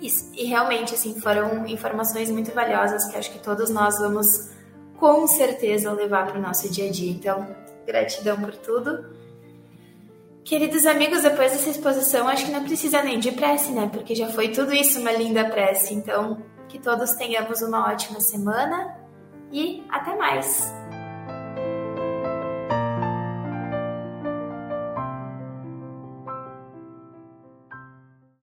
[0.00, 4.50] E, e, realmente, assim, foram informações muito valiosas que acho que todos nós vamos
[4.98, 7.10] com certeza levar para o nosso dia a dia.
[7.10, 7.46] Então,
[7.86, 9.16] gratidão por tudo.
[10.44, 13.90] Queridos amigos, depois dessa exposição, acho que não precisa nem de prece, né?
[13.92, 15.94] Porque já foi tudo isso uma linda prece.
[15.94, 18.96] Então, que todos tenhamos uma ótima semana
[19.50, 20.72] e até mais!